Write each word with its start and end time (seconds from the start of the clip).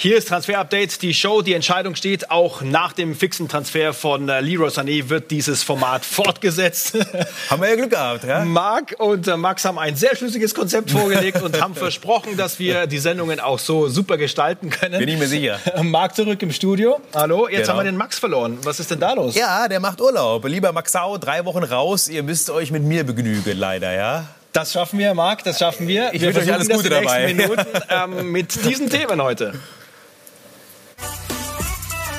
Hier 0.00 0.16
ist 0.16 0.28
Transfer 0.28 0.60
Update, 0.60 1.02
die 1.02 1.12
Show. 1.12 1.42
Die 1.42 1.54
Entscheidung 1.54 1.96
steht. 1.96 2.30
Auch 2.30 2.62
nach 2.62 2.92
dem 2.92 3.16
fixen 3.16 3.48
Transfer 3.48 3.92
von 3.92 4.28
äh, 4.28 4.40
Leroy 4.40 4.68
Sané 4.68 5.08
wird 5.08 5.32
dieses 5.32 5.64
Format 5.64 6.04
fortgesetzt. 6.04 6.96
Haben 7.50 7.62
wir 7.62 7.70
ja 7.70 7.74
Glück 7.74 7.90
gehabt, 7.90 8.22
ja? 8.22 8.44
Marc 8.44 8.94
und 9.00 9.26
äh, 9.26 9.36
Max 9.36 9.64
haben 9.64 9.76
ein 9.76 9.96
sehr 9.96 10.14
schlüssiges 10.14 10.54
Konzept 10.54 10.92
vorgelegt 10.92 11.42
und 11.42 11.60
haben 11.60 11.74
versprochen, 11.74 12.36
dass 12.36 12.60
wir 12.60 12.86
die 12.86 12.98
Sendungen 12.98 13.40
auch 13.40 13.58
so 13.58 13.88
super 13.88 14.18
gestalten 14.18 14.70
können. 14.70 15.00
Bin 15.00 15.08
ich 15.08 15.18
mir 15.18 15.26
sicher. 15.26 15.58
Marc 15.82 16.14
zurück 16.14 16.40
im 16.42 16.52
Studio. 16.52 17.00
Hallo, 17.12 17.48
jetzt 17.48 17.62
Genau. 17.62 17.70
haben 17.70 17.78
wir 17.78 17.90
den 17.90 17.96
Max 17.96 18.20
verloren. 18.20 18.56
Was 18.62 18.78
ist 18.78 18.92
denn 18.92 19.00
da 19.00 19.14
los? 19.14 19.34
Ja, 19.34 19.66
der 19.66 19.80
macht 19.80 20.00
Urlaub. 20.00 20.46
Lieber 20.46 20.70
Maxau, 20.70 21.18
drei 21.18 21.44
Wochen 21.44 21.64
raus. 21.64 22.06
Ihr 22.06 22.22
müsst 22.22 22.50
euch 22.50 22.70
mit 22.70 22.84
mir 22.84 23.02
begnügen, 23.02 23.58
leider, 23.58 23.92
ja? 23.92 24.28
Das 24.52 24.72
schaffen 24.72 25.00
wir, 25.00 25.12
Marc, 25.14 25.42
das 25.42 25.58
schaffen 25.58 25.88
wir. 25.88 26.10
Ich 26.14 26.22
wünsche 26.22 26.38
euch 26.38 26.52
alles 26.52 26.68
Gute 26.68 26.88
nächsten 26.88 27.36
Minuten 27.36 27.66
ähm, 27.90 28.30
mit 28.30 28.64
diesen 28.64 28.88
Themen 28.88 29.20
heute. 29.20 29.54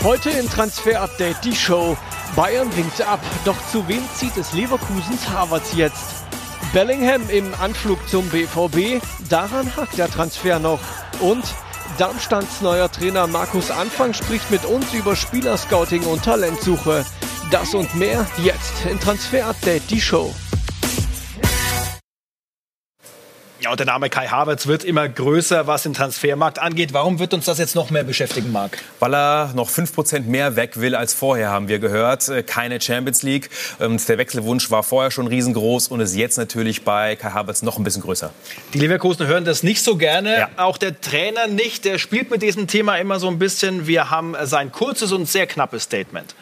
Heute 0.02 0.30
im 0.30 0.50
Transfer 0.50 1.02
Update 1.02 1.44
die 1.44 1.54
Show. 1.54 1.98
Bayern 2.34 2.74
winkt 2.78 3.02
ab, 3.02 3.20
doch 3.44 3.58
zu 3.70 3.86
wem 3.90 4.02
zieht 4.16 4.38
es 4.38 4.54
Leverkusens 4.54 5.28
Havertz 5.28 5.74
jetzt? 5.76 6.24
Bellingham 6.72 7.30
im 7.30 7.54
Anflug 7.60 8.08
zum 8.08 8.30
BVB, 8.30 9.04
daran 9.28 9.76
hakt 9.76 9.98
der 9.98 10.10
Transfer 10.10 10.58
noch. 10.58 10.80
Und 11.20 11.44
Darmstads 11.98 12.62
neuer 12.62 12.90
Trainer 12.90 13.28
Markus 13.28 13.72
Anfang 13.72 14.14
spricht 14.14 14.50
mit 14.50 14.64
uns 14.64 14.94
über 14.94 15.18
Spielerscouting 15.18 16.04
und 16.04 16.24
Talentsuche. 16.24 17.06
Das 17.52 17.74
und 17.74 17.94
mehr 17.96 18.26
jetzt 18.42 18.86
in 18.90 19.02
Transfer 19.02 19.48
Update 19.48 19.92
die 19.92 20.00
Show. 20.00 20.34
Ja, 23.70 23.74
und 23.74 23.80
der 23.80 23.86
Name 23.86 24.10
Kai 24.10 24.26
Havertz 24.26 24.66
wird 24.66 24.84
immer 24.84 25.08
größer, 25.08 25.68
was 25.68 25.84
den 25.84 25.94
Transfermarkt 25.94 26.58
angeht. 26.58 26.92
Warum 26.92 27.20
wird 27.20 27.36
uns 27.36 27.46
das 27.46 27.60
jetzt 27.60 27.76
noch 27.76 27.92
mehr 27.92 28.04
beschäftigen, 28.04 28.52
Marc? 28.52 28.80
Weil 28.98 29.14
er 29.14 29.52
noch 29.54 29.70
5% 29.70 30.22
mehr 30.22 30.56
weg 30.56 30.80
will 30.82 30.96
als 30.96 31.14
vorher, 31.14 31.52
haben 31.52 31.68
wir 31.68 31.78
gehört. 31.78 32.28
Äh, 32.30 32.42
Keine 32.42 32.82
Champions 32.82 33.22
League. 33.22 33.52
Ähm, 33.80 34.00
Der 34.08 34.18
Wechselwunsch 34.18 34.72
war 34.72 34.82
vorher 34.82 35.12
schon 35.12 35.28
riesengroß 35.28 35.90
und 35.90 36.00
ist 36.00 36.16
jetzt 36.16 36.40
natürlich 36.40 36.84
bei 36.84 37.16
Kai 37.16 37.30
Havertz 37.30 37.62
noch 37.62 37.78
ein 37.78 37.84
bisschen 37.84 38.02
größer. 38.02 38.34
Die 38.74 38.80
Leverkusen 38.80 39.28
hören 39.28 39.46
das 39.46 39.62
nicht 39.62 39.84
so 39.84 39.98
gerne, 39.98 40.36
Ja. 40.36 40.50
auch 40.58 40.80
der 40.80 41.00
Trainer 41.00 41.46
nicht. 41.46 41.86
Der 41.86 42.00
spielt 42.00 42.32
mit 42.32 42.42
diesem 42.42 42.66
Thema 42.66 42.96
immer 42.96 43.20
so 43.20 43.28
ein 43.28 43.38
bisschen. 43.38 43.86
Wir 43.86 44.10
haben 44.10 44.36
sein 44.46 44.72
kurzes 44.72 45.12
und 45.12 45.28
sehr 45.30 45.46
knappes 45.46 45.84
Statement. 45.84 46.34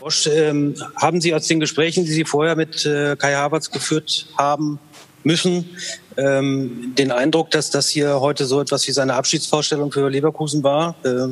Bosch, 0.00 0.26
ähm, 0.26 0.74
haben 1.00 1.20
Sie 1.20 1.32
aus 1.32 1.46
den 1.46 1.60
Gesprächen, 1.60 2.04
die 2.04 2.10
Sie 2.12 2.24
vorher 2.24 2.56
mit 2.56 2.84
äh, 2.86 3.14
Kai 3.16 3.34
Havertz 3.36 3.70
geführt 3.70 4.26
haben 4.36 4.80
müssen, 5.26 5.76
ähm, 6.16 6.94
den 6.96 7.10
Eindruck, 7.10 7.50
dass 7.50 7.70
das 7.70 7.88
hier 7.88 8.20
heute 8.20 8.46
so 8.46 8.60
etwas 8.60 8.86
wie 8.86 8.92
seine 8.92 9.14
Abschiedsvorstellung 9.14 9.90
für 9.92 10.08
Leverkusen 10.08 10.62
war, 10.62 10.94
äh, 11.04 11.28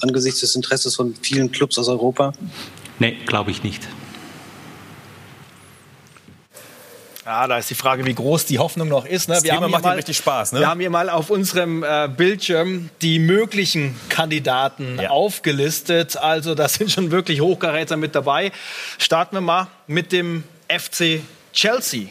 angesichts 0.00 0.40
des 0.40 0.54
Interesses 0.56 0.96
von 0.96 1.14
vielen 1.20 1.52
Clubs 1.52 1.78
aus 1.78 1.88
Europa? 1.88 2.32
Nee, 2.98 3.16
glaube 3.26 3.50
ich 3.50 3.62
nicht. 3.62 3.86
Ja, 7.26 7.46
da 7.46 7.56
ist 7.58 7.70
die 7.70 7.74
Frage, 7.74 8.04
wie 8.04 8.14
groß 8.14 8.44
die 8.46 8.58
Hoffnung 8.58 8.88
noch 8.88 9.06
ist. 9.06 9.28
Ne? 9.28 9.34
Das 9.36 9.42
Thema 9.44 9.60
hier 9.60 9.68
macht 9.68 9.84
ihm 9.84 9.90
richtig 9.92 10.16
Spaß, 10.18 10.52
ne? 10.52 10.60
Wir 10.60 10.68
haben 10.68 10.80
hier 10.80 10.90
mal 10.90 11.08
auf 11.08 11.30
unserem 11.30 11.82
äh, 11.82 12.06
Bildschirm 12.14 12.90
die 13.00 13.18
möglichen 13.18 13.94
Kandidaten 14.10 14.98
Ja. 15.00 15.08
aufgelistet. 15.10 16.18
Also 16.18 16.54
da 16.54 16.68
sind 16.68 16.90
schon 16.92 17.10
wirklich 17.10 17.40
Hochkaräter 17.40 17.96
mit 17.96 18.14
dabei. 18.14 18.52
Starten 18.98 19.36
wir 19.36 19.40
mal 19.40 19.68
mit 19.86 20.12
dem 20.12 20.44
FC 20.68 21.20
Chelsea. 21.54 22.08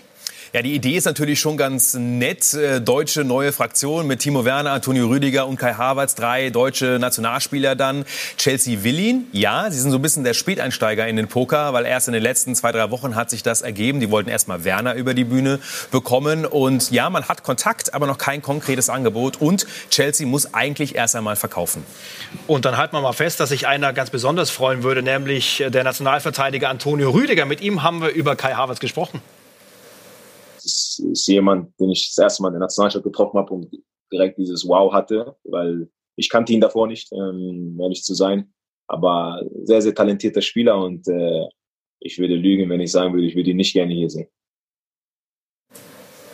Ja, 0.56 0.62
die 0.62 0.76
Idee 0.76 0.98
ist 0.98 1.06
natürlich 1.06 1.40
schon 1.40 1.58
ganz 1.58 1.96
nett. 1.96 2.54
Äh, 2.54 2.80
Deutsche 2.80 3.24
neue 3.24 3.52
Fraktion 3.52 4.06
mit 4.06 4.20
Timo 4.20 4.46
Werner, 4.46 4.70
Antonio 4.70 5.08
Rüdiger 5.08 5.48
und 5.48 5.58
Kai 5.58 5.74
Havertz, 5.74 6.14
drei 6.14 6.52
deutsche 6.52 7.00
Nationalspieler 7.00 7.76
dann. 7.76 8.06
Chelsea 8.38 8.84
will 8.84 9.00
ihn, 9.00 9.28
ja, 9.32 9.72
sie 9.72 9.80
sind 9.80 9.90
so 9.90 9.98
ein 9.98 10.04
bisschen 10.04 10.24
der 10.24 10.36
Späteinsteiger 10.36 11.08
in 11.08 11.16
den 11.16 11.28
Poker, 11.28 11.74
weil 11.74 11.88
erst 11.88 12.08
in 12.08 12.14
den 12.14 12.22
letzten 12.22 12.54
zwei, 12.54 12.72
drei 12.72 12.92
Wochen 12.92 13.16
hat 13.16 13.32
sich 13.32 13.42
das 13.42 13.64
ergeben. 13.64 14.00
Die 14.00 14.12
wollten 14.12 14.30
erst 14.30 14.48
mal 14.48 14.64
Werner 14.64 14.94
über 14.94 15.16
die 15.16 15.24
Bühne 15.24 15.60
bekommen. 15.90 16.46
Und 16.46 16.92
ja, 16.92 17.10
man 17.10 17.28
hat 17.28 17.42
Kontakt, 17.42 17.96
aber 17.96 18.06
noch 18.06 18.20
kein 18.20 18.44
konkretes 18.44 18.90
Angebot. 18.90 19.42
Und 19.42 19.66
Chelsea 19.90 20.28
muss 20.28 20.54
eigentlich 20.54 20.94
erst 20.94 21.16
einmal 21.16 21.36
verkaufen. 21.36 21.84
Und 22.46 22.66
dann 22.66 22.78
halten 22.78 22.96
wir 22.96 23.02
mal 23.02 23.14
fest, 23.14 23.40
dass 23.40 23.50
sich 23.50 23.66
einer 23.66 23.92
ganz 23.92 24.12
besonders 24.12 24.52
freuen 24.52 24.84
würde, 24.84 25.02
nämlich 25.02 25.64
der 25.68 25.84
Nationalverteidiger 25.84 26.70
Antonio 26.70 27.10
Rüdiger. 27.10 27.48
Mit 27.48 27.62
ihm 27.62 27.82
haben 27.82 28.04
wir 28.04 28.10
über 28.10 28.36
Kai 28.36 28.54
Havertz 28.54 28.80
gesprochen. 28.80 29.20
Ist, 31.00 31.28
jemand, 31.28 31.80
den 31.80 31.92
ich 31.92 32.14
das 32.16 32.24
erste 32.24 32.42
Mal 32.42 32.50
in 32.50 32.54
der 32.54 32.62
Nationalstadt 32.62 33.04
getroffen 33.04 33.38
habe 33.38 33.54
und 33.54 33.68
direkt 34.12 34.38
dieses 34.38 34.68
Wow 34.68 34.94
hatte, 34.94 35.36
weil 35.44 35.90
ich 36.16 36.30
kannte 36.30 36.54
ihn 36.54 36.62
davor 36.62 36.88
nicht, 36.88 37.12
ähm, 37.12 37.78
ehrlich 37.82 38.04
zu 38.04 38.14
sein. 38.14 38.54
Aber 38.88 39.42
sehr, 39.64 39.82
sehr 39.82 39.96
talentierter 39.96 40.42
Spieler 40.42 40.78
und 40.78 41.08
äh, 41.08 41.46
ich 42.00 42.20
würde 42.20 42.36
lügen, 42.36 42.70
wenn 42.70 42.82
ich 42.82 42.92
sagen 42.92 43.14
würde, 43.14 43.26
ich 43.26 43.36
würde 43.36 43.52
ihn 43.52 43.58
nicht 43.58 43.74
gerne 43.74 43.94
hier 43.94 44.10
sehen. 44.10 44.28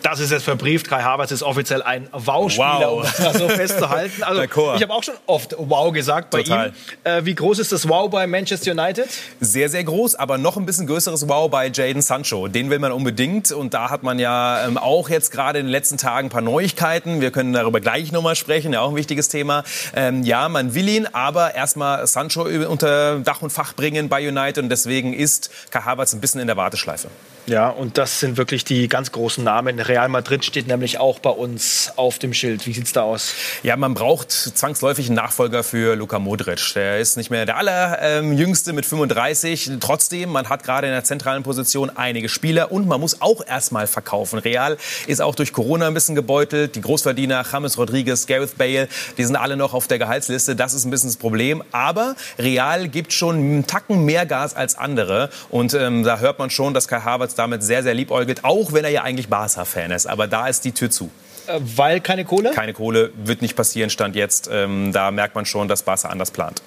Das 0.01 0.19
ist 0.19 0.31
jetzt 0.31 0.43
verbrieft. 0.43 0.87
Kai 0.87 1.01
Havertz 1.01 1.31
ist 1.31 1.43
offiziell 1.43 1.81
ein 1.81 2.07
Wow-Spieler, 2.11 2.89
Wow. 2.91 3.03
um 3.17 3.23
das 3.25 3.37
so 3.37 3.49
festzuhalten. 3.49 4.23
Also, 4.23 4.41
ich 4.75 4.81
habe 4.81 4.93
auch 4.93 5.03
schon 5.03 5.15
oft 5.25 5.55
Wow 5.57 5.91
gesagt 5.91 6.29
bei 6.29 6.43
Total. 6.43 6.69
ihm. 6.69 6.73
Äh, 7.03 7.25
wie 7.25 7.35
groß 7.35 7.59
ist 7.59 7.71
das 7.71 7.87
Wow 7.87 8.09
bei 8.09 8.25
Manchester 8.27 8.71
United? 8.71 9.07
Sehr, 9.39 9.69
sehr 9.69 9.83
groß, 9.83 10.15
aber 10.15 10.37
noch 10.37 10.57
ein 10.57 10.65
bisschen 10.65 10.87
größeres 10.87 11.27
Wow 11.27 11.49
bei 11.49 11.67
Jaden 11.67 12.01
Sancho. 12.01 12.47
Den 12.47 12.69
will 12.69 12.79
man 12.79 12.91
unbedingt 12.91 13.51
und 13.51 13.73
da 13.73 13.89
hat 13.89 14.03
man 14.03 14.19
ja 14.19 14.65
ähm, 14.65 14.77
auch 14.77 15.09
jetzt 15.09 15.31
gerade 15.31 15.59
in 15.59 15.65
den 15.65 15.71
letzten 15.71 15.97
Tagen 15.97 16.27
ein 16.27 16.31
paar 16.31 16.41
Neuigkeiten. 16.41 17.21
Wir 17.21 17.31
können 17.31 17.53
darüber 17.53 17.79
gleich 17.79 18.11
nochmal 18.11 18.35
sprechen, 18.35 18.73
ja 18.73 18.81
auch 18.81 18.89
ein 18.89 18.95
wichtiges 18.95 19.27
Thema. 19.27 19.63
Ähm, 19.95 20.23
ja, 20.23 20.49
man 20.49 20.73
will 20.75 20.87
ihn, 20.87 21.07
aber 21.11 21.55
erstmal 21.55 22.05
Sancho 22.07 22.43
unter 22.43 23.19
Dach 23.19 23.41
und 23.41 23.51
Fach 23.51 23.73
bringen 23.73 24.09
bei 24.09 24.27
United 24.27 24.63
und 24.63 24.69
deswegen 24.69 25.13
ist 25.13 25.49
Kai 25.71 25.81
Havertz 25.81 26.13
ein 26.13 26.21
bisschen 26.21 26.39
in 26.41 26.47
der 26.47 26.57
Warteschleife. 26.57 27.09
Ja, 27.49 27.69
und 27.69 27.97
das 27.97 28.19
sind 28.19 28.37
wirklich 28.37 28.63
die 28.63 28.87
ganz 28.87 29.11
großen 29.11 29.43
Namen. 29.43 29.79
Real 29.79 30.07
Madrid 30.07 30.45
steht 30.45 30.67
nämlich 30.67 30.99
auch 30.99 31.17
bei 31.17 31.31
uns 31.31 31.91
auf 31.95 32.19
dem 32.19 32.31
Schild. 32.31 32.67
Wie 32.67 32.73
sieht's 32.73 32.93
da 32.93 33.01
aus? 33.01 33.33
Ja, 33.63 33.75
man 33.75 33.95
braucht 33.95 34.31
zwangsläufig 34.31 35.07
einen 35.07 35.15
Nachfolger 35.15 35.63
für 35.63 35.95
Luka 35.95 36.19
Modric. 36.19 36.75
Der 36.75 36.99
ist 36.99 37.17
nicht 37.17 37.31
mehr 37.31 37.47
der 37.47 37.57
allerjüngste 37.57 38.71
mit 38.71 38.85
35. 38.85 39.71
Trotzdem, 39.79 40.29
man 40.29 40.47
hat 40.47 40.61
gerade 40.61 40.85
in 40.85 40.93
der 40.93 41.03
zentralen 41.03 41.41
Position 41.41 41.89
einige 41.89 42.29
Spieler 42.29 42.71
und 42.71 42.87
man 42.87 43.01
muss 43.01 43.19
auch 43.19 43.43
erstmal 43.43 43.87
verkaufen. 43.87 44.37
Real 44.37 44.77
ist 45.07 45.19
auch 45.19 45.33
durch 45.33 45.51
Corona 45.51 45.87
ein 45.87 45.95
bisschen 45.95 46.13
gebeutelt. 46.13 46.75
Die 46.75 46.81
Großverdiener, 46.81 47.43
James 47.51 47.79
Rodriguez, 47.79 48.27
Gareth 48.27 48.59
Bale, 48.59 48.87
die 49.17 49.25
sind 49.25 49.35
alle 49.35 49.57
noch 49.57 49.73
auf 49.73 49.87
der 49.87 49.97
Gehaltsliste. 49.97 50.55
Das 50.55 50.75
ist 50.75 50.85
ein 50.85 50.91
bisschen 50.91 51.09
das 51.09 51.17
Problem. 51.17 51.63
Aber 51.71 52.15
Real 52.37 52.89
gibt 52.89 53.11
schon 53.11 53.37
einen 53.37 53.65
Tacken 53.65 54.05
mehr 54.05 54.27
Gas 54.27 54.55
als 54.55 54.77
andere. 54.77 55.31
Und 55.49 55.73
ähm, 55.73 56.03
da 56.03 56.19
hört 56.19 56.37
man 56.37 56.51
schon, 56.51 56.75
dass 56.75 56.87
Kai 56.87 56.99
Havertz 56.99 57.38
damit 57.39 57.63
sehr, 57.63 57.81
sehr 57.81 57.93
liebäugelt. 57.93 58.43
Auch 58.43 58.73
wenn 58.73 58.83
er 58.83 58.91
ja 58.91 59.03
eigentlich 59.03 59.29
Barca-Fan 59.29 59.91
ist. 59.91 60.05
Aber 60.05 60.27
da 60.27 60.47
ist 60.47 60.65
die 60.65 60.73
Tür 60.73 60.91
zu. 60.91 61.09
Äh, 61.47 61.59
weil 61.61 62.01
keine 62.01 62.25
Kohle? 62.25 62.51
Keine 62.51 62.73
Kohle 62.73 63.11
wird 63.15 63.41
nicht 63.41 63.55
passieren, 63.55 63.89
Stand 63.89 64.15
jetzt. 64.15 64.49
Ähm, 64.51 64.91
da 64.93 65.11
merkt 65.11 65.35
man 65.35 65.45
schon, 65.45 65.67
dass 65.67 65.83
Barca 65.83 66.09
anders 66.09 66.31
plant. 66.31 66.61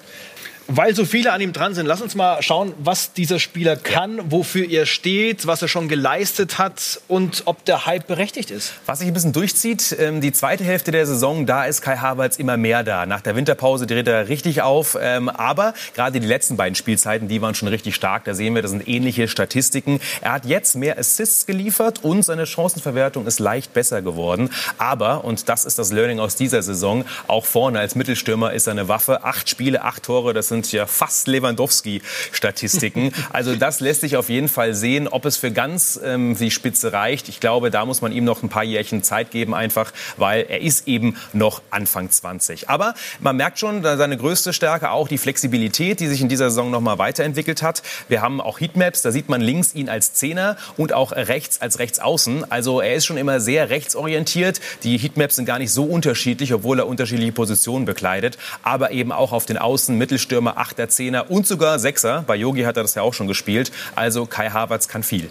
Weil 0.67 0.95
so 0.95 1.03
viele 1.03 1.33
an 1.33 1.41
ihm 1.41 1.51
dran 1.51 1.75
sind, 1.75 1.87
lass 1.87 2.01
uns 2.01 2.15
mal 2.15 2.41
schauen, 2.41 2.73
was 2.77 3.11
dieser 3.11 3.39
Spieler 3.39 3.75
kann, 3.75 4.31
wofür 4.31 4.69
er 4.69 4.85
steht, 4.85 5.45
was 5.45 5.61
er 5.61 5.67
schon 5.67 5.89
geleistet 5.89 6.57
hat 6.57 7.01
und 7.09 7.43
ob 7.45 7.65
der 7.65 7.85
Hype 7.85 8.07
berechtigt 8.07 8.49
ist. 8.49 8.73
Was 8.85 8.99
sich 8.99 9.07
ein 9.09 9.13
bisschen 9.13 9.33
durchzieht, 9.33 9.95
ähm, 9.99 10.21
die 10.21 10.31
zweite 10.31 10.63
Hälfte 10.63 10.91
der 10.91 11.05
Saison, 11.05 11.45
da 11.45 11.65
ist 11.65 11.81
Kai 11.81 11.97
Havertz 11.97 12.37
immer 12.37 12.55
mehr 12.55 12.83
da. 12.83 13.05
Nach 13.05 13.19
der 13.19 13.35
Winterpause 13.35 13.87
dreht 13.87 14.07
er 14.07 14.29
richtig 14.29 14.61
auf. 14.61 14.97
Ähm, 14.99 15.27
aber 15.27 15.73
gerade 15.95 16.19
die 16.19 16.25
letzten 16.25 16.55
beiden 16.55 16.75
Spielzeiten, 16.75 17.27
die 17.27 17.41
waren 17.41 17.55
schon 17.55 17.67
richtig 17.67 17.95
stark. 17.95 18.23
Da 18.23 18.33
sehen 18.33 18.55
wir, 18.55 18.61
das 18.61 18.71
sind 18.71 18.87
ähnliche 18.87 19.27
Statistiken. 19.27 19.99
Er 20.21 20.31
hat 20.31 20.45
jetzt 20.45 20.75
mehr 20.75 20.97
Assists 20.97 21.45
geliefert 21.45 22.03
und 22.03 22.23
seine 22.23 22.45
Chancenverwertung 22.45 23.27
ist 23.27 23.39
leicht 23.39 23.73
besser 23.73 24.01
geworden. 24.01 24.49
Aber, 24.77 25.25
und 25.25 25.49
das 25.49 25.65
ist 25.65 25.77
das 25.77 25.91
Learning 25.91 26.19
aus 26.19 26.37
dieser 26.37 26.63
Saison, 26.63 27.03
auch 27.27 27.45
vorne 27.45 27.79
als 27.79 27.95
Mittelstürmer 27.95 28.53
ist 28.53 28.67
er 28.67 28.71
eine 28.71 28.87
Waffe. 28.87 29.23
Acht 29.25 29.49
Spiele, 29.49 29.83
acht 29.83 30.03
Tore, 30.03 30.33
das 30.33 30.52
sind 30.53 30.71
ja 30.71 30.85
fast 30.85 31.27
Lewandowski-Statistiken. 31.27 33.11
also 33.31 33.55
das 33.55 33.79
lässt 33.79 34.01
sich 34.01 34.17
auf 34.17 34.29
jeden 34.29 34.47
Fall 34.47 34.73
sehen, 34.73 35.07
ob 35.07 35.25
es 35.25 35.37
für 35.37 35.51
ganz 35.51 35.99
ähm, 36.03 36.35
die 36.37 36.51
Spitze 36.51 36.93
reicht. 36.93 37.29
Ich 37.29 37.39
glaube, 37.39 37.71
da 37.71 37.85
muss 37.85 38.01
man 38.01 38.11
ihm 38.11 38.23
noch 38.23 38.43
ein 38.43 38.49
paar 38.49 38.63
Jährchen 38.63 39.03
Zeit 39.03 39.31
geben, 39.31 39.53
einfach, 39.53 39.91
weil 40.17 40.45
er 40.47 40.61
ist 40.61 40.87
eben 40.87 41.17
noch 41.33 41.61
Anfang 41.71 42.09
20. 42.09 42.69
Aber 42.69 42.93
man 43.19 43.35
merkt 43.35 43.59
schon, 43.59 43.83
seine 43.83 44.17
größte 44.17 44.53
Stärke 44.53 44.91
auch 44.91 45.07
die 45.07 45.17
Flexibilität, 45.17 45.99
die 45.99 46.07
sich 46.07 46.21
in 46.21 46.29
dieser 46.29 46.49
Saison 46.49 46.71
noch 46.71 46.81
mal 46.81 46.97
weiterentwickelt 46.97 47.61
hat. 47.61 47.81
Wir 48.07 48.21
haben 48.21 48.41
auch 48.41 48.59
Heatmaps, 48.59 49.01
da 49.01 49.11
sieht 49.11 49.29
man 49.29 49.41
links 49.41 49.73
ihn 49.73 49.89
als 49.89 50.13
Zehner 50.13 50.57
und 50.77 50.93
auch 50.93 51.11
rechts 51.11 51.61
als 51.61 51.79
Rechtsaußen. 51.79 52.51
Also 52.51 52.81
er 52.81 52.95
ist 52.95 53.05
schon 53.05 53.17
immer 53.17 53.39
sehr 53.39 53.69
rechtsorientiert. 53.69 54.61
Die 54.83 54.97
Heatmaps 54.97 55.35
sind 55.35 55.45
gar 55.45 55.59
nicht 55.59 55.71
so 55.71 55.85
unterschiedlich, 55.85 56.53
obwohl 56.53 56.79
er 56.79 56.87
unterschiedliche 56.87 57.31
Positionen 57.31 57.85
bekleidet. 57.85 58.37
Aber 58.61 58.91
eben 58.91 59.11
auch 59.11 59.31
auf 59.31 59.45
den 59.45 59.57
Außen, 59.57 59.97
Mittelstürmer, 59.97 60.42
Achter, 60.47 60.89
Zehner 60.89 61.29
und 61.31 61.47
sogar 61.47 61.79
Sechser. 61.79 62.23
Bei 62.25 62.35
Yogi 62.35 62.63
hat 62.63 62.77
er 62.77 62.83
das 62.83 62.95
ja 62.95 63.01
auch 63.01 63.13
schon 63.13 63.27
gespielt. 63.27 63.71
Also 63.95 64.25
Kai 64.25 64.49
Havertz 64.49 64.87
kann 64.87 65.03
viel. 65.03 65.29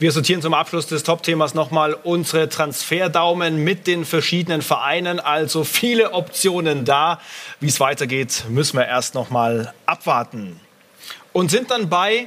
Wir 0.00 0.10
sortieren 0.10 0.42
zum 0.42 0.54
Abschluss 0.54 0.86
des 0.86 1.04
Top-Themas 1.04 1.54
nochmal 1.54 1.94
unsere 1.94 2.48
Transferdaumen 2.48 3.62
mit 3.62 3.86
den 3.86 4.04
verschiedenen 4.04 4.60
Vereinen. 4.60 5.20
Also 5.20 5.62
viele 5.62 6.12
Optionen 6.12 6.84
da. 6.84 7.20
Wie 7.60 7.68
es 7.68 7.78
weitergeht, 7.78 8.44
müssen 8.48 8.76
wir 8.76 8.86
erst 8.86 9.14
nochmal 9.14 9.72
abwarten. 9.86 10.58
Und 11.32 11.50
sind 11.50 11.70
dann 11.70 11.88
bei 11.88 12.26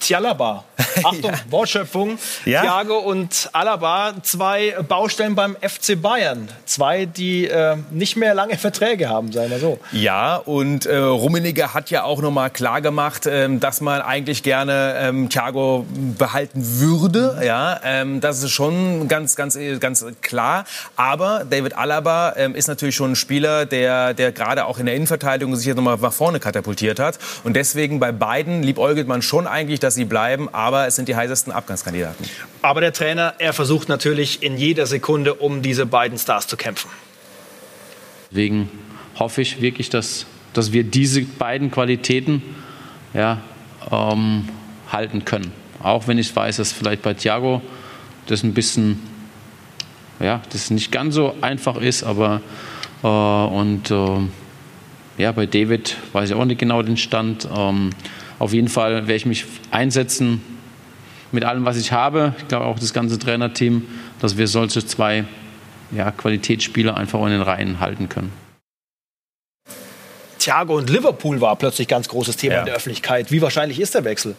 Tialaba. 0.00 0.64
Achtung, 1.04 1.32
ja. 1.32 1.38
Wortschöpfung. 1.50 2.18
Ja. 2.44 2.62
Thiago 2.62 2.98
und 2.98 3.50
Alaba, 3.52 4.14
zwei 4.22 4.74
Baustellen 4.86 5.34
beim 5.34 5.56
FC 5.56 6.00
Bayern. 6.00 6.48
Zwei, 6.64 7.06
die 7.06 7.46
äh, 7.46 7.76
nicht 7.90 8.16
mehr 8.16 8.34
lange 8.34 8.58
Verträge 8.58 9.08
haben, 9.08 9.32
sagen 9.32 9.50
wir 9.50 9.58
so. 9.58 9.78
Ja, 9.92 10.36
und 10.36 10.86
äh, 10.86 10.96
Rummenigge 10.96 11.74
hat 11.74 11.90
ja 11.90 12.04
auch 12.04 12.20
noch 12.20 12.30
mal 12.30 12.50
klar 12.50 12.80
gemacht, 12.80 13.26
äh, 13.26 13.48
dass 13.58 13.80
man 13.80 14.00
eigentlich 14.00 14.42
gerne 14.42 14.96
ähm, 14.98 15.28
Thiago 15.28 15.86
behalten 16.18 16.80
würde. 16.80 17.40
Ja, 17.44 17.80
ähm, 17.84 18.20
das 18.20 18.42
ist 18.42 18.50
schon 18.50 19.08
ganz, 19.08 19.36
ganz, 19.36 19.58
ganz 19.80 20.04
klar. 20.22 20.64
Aber 20.96 21.44
David 21.48 21.76
Alaba 21.76 22.34
ähm, 22.36 22.54
ist 22.54 22.68
natürlich 22.68 22.96
schon 22.96 23.12
ein 23.12 23.16
Spieler, 23.16 23.66
der, 23.66 24.14
der 24.14 24.32
gerade 24.32 24.64
auch 24.64 24.78
in 24.78 24.86
der 24.86 24.94
Innenverteidigung 24.94 25.54
sich 25.56 25.66
jetzt 25.66 25.76
noch 25.76 25.82
mal 25.82 25.96
nach 25.96 26.12
vorne 26.12 26.40
katapultiert 26.40 26.98
hat. 26.98 27.18
Und 27.44 27.54
deswegen 27.54 28.00
bei 28.00 28.12
beiden 28.12 28.62
liebäugelt 28.62 29.06
man 29.06 29.22
schon 29.22 29.46
eigentlich, 29.46 29.80
dass 29.80 29.94
sie 29.94 30.04
bleiben. 30.04 30.48
Aber 30.52 30.87
es 30.88 30.96
sind 30.96 31.08
die 31.08 31.14
heißesten 31.14 31.52
Abgangskandidaten. 31.52 32.26
Aber 32.62 32.80
der 32.80 32.92
Trainer, 32.92 33.34
er 33.38 33.52
versucht 33.52 33.88
natürlich 33.88 34.42
in 34.42 34.56
jeder 34.56 34.86
Sekunde, 34.86 35.34
um 35.34 35.62
diese 35.62 35.86
beiden 35.86 36.18
Stars 36.18 36.46
zu 36.46 36.56
kämpfen. 36.56 36.90
Deswegen 38.30 38.68
hoffe 39.18 39.40
ich 39.42 39.60
wirklich, 39.60 39.90
dass, 39.90 40.26
dass 40.52 40.72
wir 40.72 40.84
diese 40.84 41.22
beiden 41.22 41.70
Qualitäten 41.70 42.42
ja, 43.14 43.40
ähm, 43.90 44.48
halten 44.90 45.24
können. 45.24 45.52
Auch 45.82 46.08
wenn 46.08 46.18
ich 46.18 46.34
weiß, 46.34 46.56
dass 46.56 46.72
vielleicht 46.72 47.02
bei 47.02 47.14
Thiago 47.14 47.62
das 48.26 48.42
ein 48.42 48.52
bisschen, 48.52 49.00
ja, 50.20 50.42
das 50.50 50.70
nicht 50.70 50.90
ganz 50.90 51.14
so 51.14 51.34
einfach 51.40 51.76
ist, 51.76 52.02
aber 52.02 52.40
äh, 53.02 53.06
und 53.06 53.90
äh, 53.90 54.20
ja, 55.18 55.32
bei 55.32 55.46
David 55.46 55.96
weiß 56.12 56.30
ich 56.30 56.36
auch 56.36 56.44
nicht 56.44 56.60
genau 56.60 56.82
den 56.82 56.96
Stand. 56.96 57.48
Ähm, 57.54 57.90
auf 58.38 58.52
jeden 58.52 58.68
Fall 58.68 59.08
werde 59.08 59.14
ich 59.14 59.26
mich 59.26 59.44
einsetzen, 59.70 60.40
mit 61.32 61.44
allem, 61.44 61.64
was 61.64 61.76
ich 61.76 61.92
habe, 61.92 62.34
ich 62.38 62.48
glaube 62.48 62.66
auch 62.66 62.78
das 62.78 62.92
ganze 62.92 63.18
Trainerteam, 63.18 63.82
dass 64.20 64.36
wir 64.36 64.46
solche 64.46 64.84
zwei 64.84 65.24
ja, 65.90 66.10
Qualitätsspieler 66.10 66.96
einfach 66.96 67.20
in 67.22 67.30
den 67.30 67.42
Reihen 67.42 67.80
halten 67.80 68.08
können. 68.08 68.32
Thiago 70.38 70.76
und 70.76 70.90
Liverpool 70.90 71.40
war 71.40 71.56
plötzlich 71.56 71.88
ganz 71.88 72.08
großes 72.08 72.36
Thema 72.36 72.54
ja. 72.54 72.60
in 72.60 72.66
der 72.66 72.74
Öffentlichkeit. 72.74 73.30
Wie 73.30 73.42
wahrscheinlich 73.42 73.80
ist 73.80 73.94
der 73.94 74.04
Wechsel? 74.04 74.34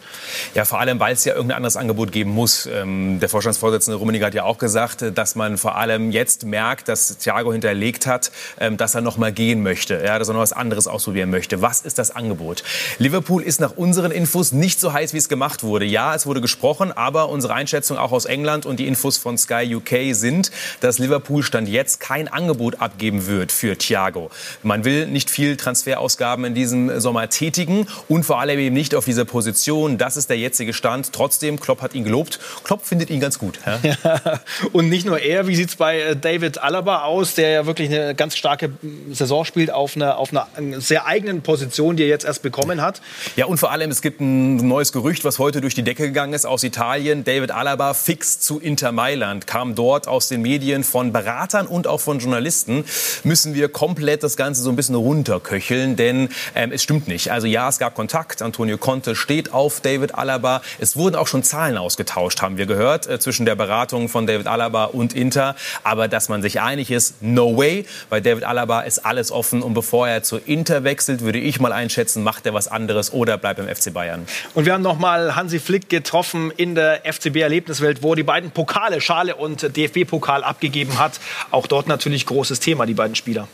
Ja, 0.54 0.64
vor 0.64 0.80
allem, 0.80 0.98
weil 1.00 1.12
es 1.12 1.24
ja 1.24 1.34
irgendein 1.34 1.56
anderes 1.56 1.76
Angebot 1.76 2.12
geben 2.12 2.30
muss. 2.30 2.66
Ähm, 2.66 3.20
der 3.20 3.28
Vorstandsvorsitzende 3.28 3.98
Rummenigge 3.98 4.26
hat 4.26 4.34
ja 4.34 4.44
auch 4.44 4.58
gesagt, 4.58 5.04
dass 5.14 5.34
man 5.34 5.58
vor 5.58 5.76
allem 5.76 6.10
jetzt 6.10 6.44
merkt, 6.44 6.88
dass 6.88 7.18
Thiago 7.18 7.52
hinterlegt 7.52 8.06
hat, 8.06 8.32
ähm, 8.58 8.76
dass 8.76 8.94
er 8.94 9.00
noch 9.00 9.16
mal 9.16 9.32
gehen 9.32 9.62
möchte, 9.62 10.02
ja, 10.04 10.18
dass 10.18 10.28
er 10.28 10.34
noch 10.34 10.40
was 10.40 10.52
anderes 10.52 10.86
ausprobieren 10.86 11.30
möchte. 11.30 11.62
Was 11.62 11.82
ist 11.82 11.98
das 11.98 12.10
Angebot? 12.10 12.64
Liverpool 12.98 13.42
ist 13.42 13.60
nach 13.60 13.76
unseren 13.76 14.10
Infos 14.10 14.52
nicht 14.52 14.80
so 14.80 14.92
heiß, 14.92 15.12
wie 15.12 15.18
es 15.18 15.28
gemacht 15.28 15.62
wurde. 15.62 15.84
Ja, 15.84 16.14
es 16.14 16.26
wurde 16.26 16.40
gesprochen, 16.40 16.92
aber 16.92 17.28
unsere 17.28 17.54
Einschätzung 17.54 17.98
auch 17.98 18.12
aus 18.12 18.24
England 18.24 18.66
und 18.66 18.78
die 18.78 18.86
Infos 18.86 19.18
von 19.18 19.38
Sky 19.38 19.74
UK 19.74 20.14
sind, 20.14 20.50
dass 20.80 20.98
Liverpool 20.98 21.42
Stand 21.42 21.68
jetzt 21.68 22.00
kein 22.00 22.28
Angebot 22.28 22.80
abgeben 22.80 23.26
wird 23.26 23.52
für 23.52 23.76
Thiago. 23.76 24.30
Man 24.62 24.84
will 24.84 25.06
nicht 25.06 25.30
viel 25.30 25.56
Transfer 25.56 25.89
Transferausgaben 25.90 26.44
in 26.44 26.54
diesem 26.54 27.00
Sommer 27.00 27.28
tätigen 27.28 27.86
und 28.08 28.24
vor 28.24 28.40
allem 28.40 28.58
eben 28.58 28.74
nicht 28.74 28.94
auf 28.94 29.04
dieser 29.04 29.24
Position. 29.24 29.98
Das 29.98 30.16
ist 30.16 30.30
der 30.30 30.38
jetzige 30.38 30.72
Stand. 30.72 31.12
Trotzdem, 31.12 31.58
Klopp 31.58 31.82
hat 31.82 31.94
ihn 31.94 32.04
gelobt. 32.04 32.38
Klopp 32.64 32.84
findet 32.84 33.10
ihn 33.10 33.20
ganz 33.20 33.38
gut. 33.38 33.58
Ja? 33.66 33.80
Ja. 34.04 34.40
Und 34.72 34.88
nicht 34.88 35.04
nur 35.04 35.18
er, 35.18 35.46
wie 35.46 35.56
sieht 35.56 35.70
es 35.70 35.76
bei 35.76 36.00
äh, 36.00 36.16
David 36.16 36.58
Alaba 36.58 37.02
aus, 37.02 37.34
der 37.34 37.50
ja 37.50 37.66
wirklich 37.66 37.90
eine 37.90 38.14
ganz 38.14 38.36
starke 38.36 38.70
Saison 39.10 39.44
spielt 39.44 39.70
auf 39.70 39.96
einer, 39.96 40.16
auf 40.16 40.32
einer 40.32 40.46
sehr 40.80 41.06
eigenen 41.06 41.42
Position, 41.42 41.96
die 41.96 42.04
er 42.04 42.08
jetzt 42.08 42.24
erst 42.24 42.42
bekommen 42.42 42.80
hat. 42.80 43.00
Ja, 43.36 43.46
und 43.46 43.58
vor 43.58 43.72
allem, 43.72 43.90
es 43.90 44.00
gibt 44.00 44.20
ein 44.20 44.56
neues 44.56 44.92
Gerücht, 44.92 45.24
was 45.24 45.38
heute 45.38 45.60
durch 45.60 45.74
die 45.74 45.82
Decke 45.82 46.04
gegangen 46.04 46.32
ist 46.34 46.46
aus 46.46 46.62
Italien. 46.62 47.24
David 47.24 47.50
Alaba 47.50 47.94
fix 47.94 48.38
zu 48.40 48.60
Inter 48.60 48.92
Mailand, 48.92 49.46
kam 49.46 49.74
dort 49.74 50.06
aus 50.08 50.28
den 50.28 50.42
Medien 50.42 50.84
von 50.84 51.12
Beratern 51.12 51.66
und 51.66 51.86
auch 51.86 52.00
von 52.00 52.20
Journalisten. 52.20 52.84
Müssen 53.24 53.54
wir 53.54 53.68
komplett 53.68 54.22
das 54.22 54.36
Ganze 54.36 54.62
so 54.62 54.70
ein 54.70 54.76
bisschen 54.76 54.94
runterköcheln 54.94 55.79
stellen, 55.80 55.96
denn 55.96 56.28
ähm, 56.54 56.72
es 56.72 56.82
stimmt 56.82 57.08
nicht. 57.08 57.30
Also 57.30 57.46
ja, 57.46 57.68
es 57.68 57.78
gab 57.78 57.94
Kontakt. 57.94 58.42
Antonio 58.42 58.78
Conte 58.78 59.14
steht 59.14 59.52
auf 59.52 59.80
David 59.80 60.14
Alaba. 60.14 60.62
Es 60.78 60.96
wurden 60.96 61.16
auch 61.16 61.26
schon 61.26 61.42
Zahlen 61.42 61.76
ausgetauscht, 61.76 62.42
haben 62.42 62.56
wir 62.56 62.66
gehört, 62.66 63.06
äh, 63.06 63.18
zwischen 63.18 63.46
der 63.46 63.54
Beratung 63.54 64.08
von 64.08 64.26
David 64.26 64.46
Alaba 64.46 64.84
und 64.84 65.14
Inter. 65.14 65.56
Aber 65.82 66.08
dass 66.08 66.28
man 66.28 66.42
sich 66.42 66.60
einig 66.60 66.90
ist, 66.90 67.22
no 67.22 67.56
way. 67.56 67.86
Bei 68.08 68.20
David 68.20 68.44
Alaba 68.44 68.82
ist 68.82 69.04
alles 69.04 69.32
offen. 69.32 69.62
Und 69.62 69.74
bevor 69.74 70.08
er 70.08 70.22
zu 70.22 70.36
Inter 70.36 70.84
wechselt, 70.84 71.22
würde 71.22 71.38
ich 71.38 71.60
mal 71.60 71.72
einschätzen, 71.72 72.22
macht 72.22 72.46
er 72.46 72.54
was 72.54 72.68
anderes 72.68 73.12
oder 73.12 73.38
bleibt 73.38 73.58
im 73.58 73.68
FC 73.68 73.92
Bayern. 73.92 74.26
Und 74.54 74.66
wir 74.66 74.72
haben 74.72 74.82
noch 74.82 74.98
mal 74.98 75.36
Hansi 75.36 75.58
Flick 75.58 75.88
getroffen 75.88 76.52
in 76.56 76.74
der 76.74 77.02
FCB-Erlebniswelt, 77.04 78.02
wo 78.02 78.14
die 78.14 78.22
beiden 78.22 78.50
Pokale, 78.50 79.00
Schale 79.00 79.36
und 79.36 79.76
DFB-Pokal 79.76 80.44
abgegeben 80.44 80.98
hat. 80.98 81.20
Auch 81.50 81.66
dort 81.66 81.88
natürlich 81.88 82.26
großes 82.26 82.60
Thema, 82.60 82.86
die 82.86 82.94
beiden 82.94 83.14
Spieler 83.14 83.48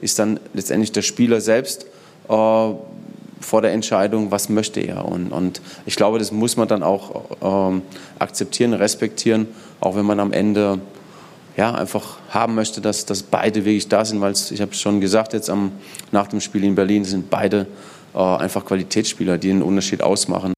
ist 0.00 0.18
dann 0.18 0.40
letztendlich 0.52 0.92
der 0.92 1.02
Spieler 1.02 1.40
selbst 1.40 1.86
äh, 2.28 2.72
vor 3.44 3.62
der 3.62 3.72
Entscheidung, 3.72 4.30
was 4.30 4.48
möchte 4.48 4.80
er. 4.80 5.04
Und, 5.04 5.30
und 5.30 5.60
ich 5.86 5.96
glaube, 5.96 6.18
das 6.18 6.32
muss 6.32 6.56
man 6.56 6.68
dann 6.68 6.82
auch 6.82 7.24
ähm, 7.42 7.82
akzeptieren, 8.18 8.72
respektieren, 8.72 9.48
auch 9.80 9.96
wenn 9.96 10.06
man 10.06 10.20
am 10.20 10.32
Ende 10.32 10.78
ja, 11.56 11.72
einfach 11.74 12.18
haben 12.30 12.54
möchte, 12.54 12.80
dass, 12.80 13.06
dass 13.06 13.22
beide 13.22 13.64
wirklich 13.64 13.88
da 13.88 14.04
sind, 14.04 14.20
weil 14.20 14.32
ich 14.32 14.60
habe 14.60 14.72
es 14.72 14.80
schon 14.80 15.00
gesagt, 15.00 15.34
jetzt 15.34 15.50
am, 15.50 15.72
nach 16.10 16.26
dem 16.26 16.40
Spiel 16.40 16.64
in 16.64 16.74
Berlin 16.74 17.04
sind 17.04 17.30
beide 17.30 17.66
äh, 18.14 18.18
einfach 18.18 18.64
Qualitätsspieler, 18.64 19.38
die 19.38 19.50
einen 19.50 19.62
Unterschied 19.62 20.02
ausmachen. 20.02 20.54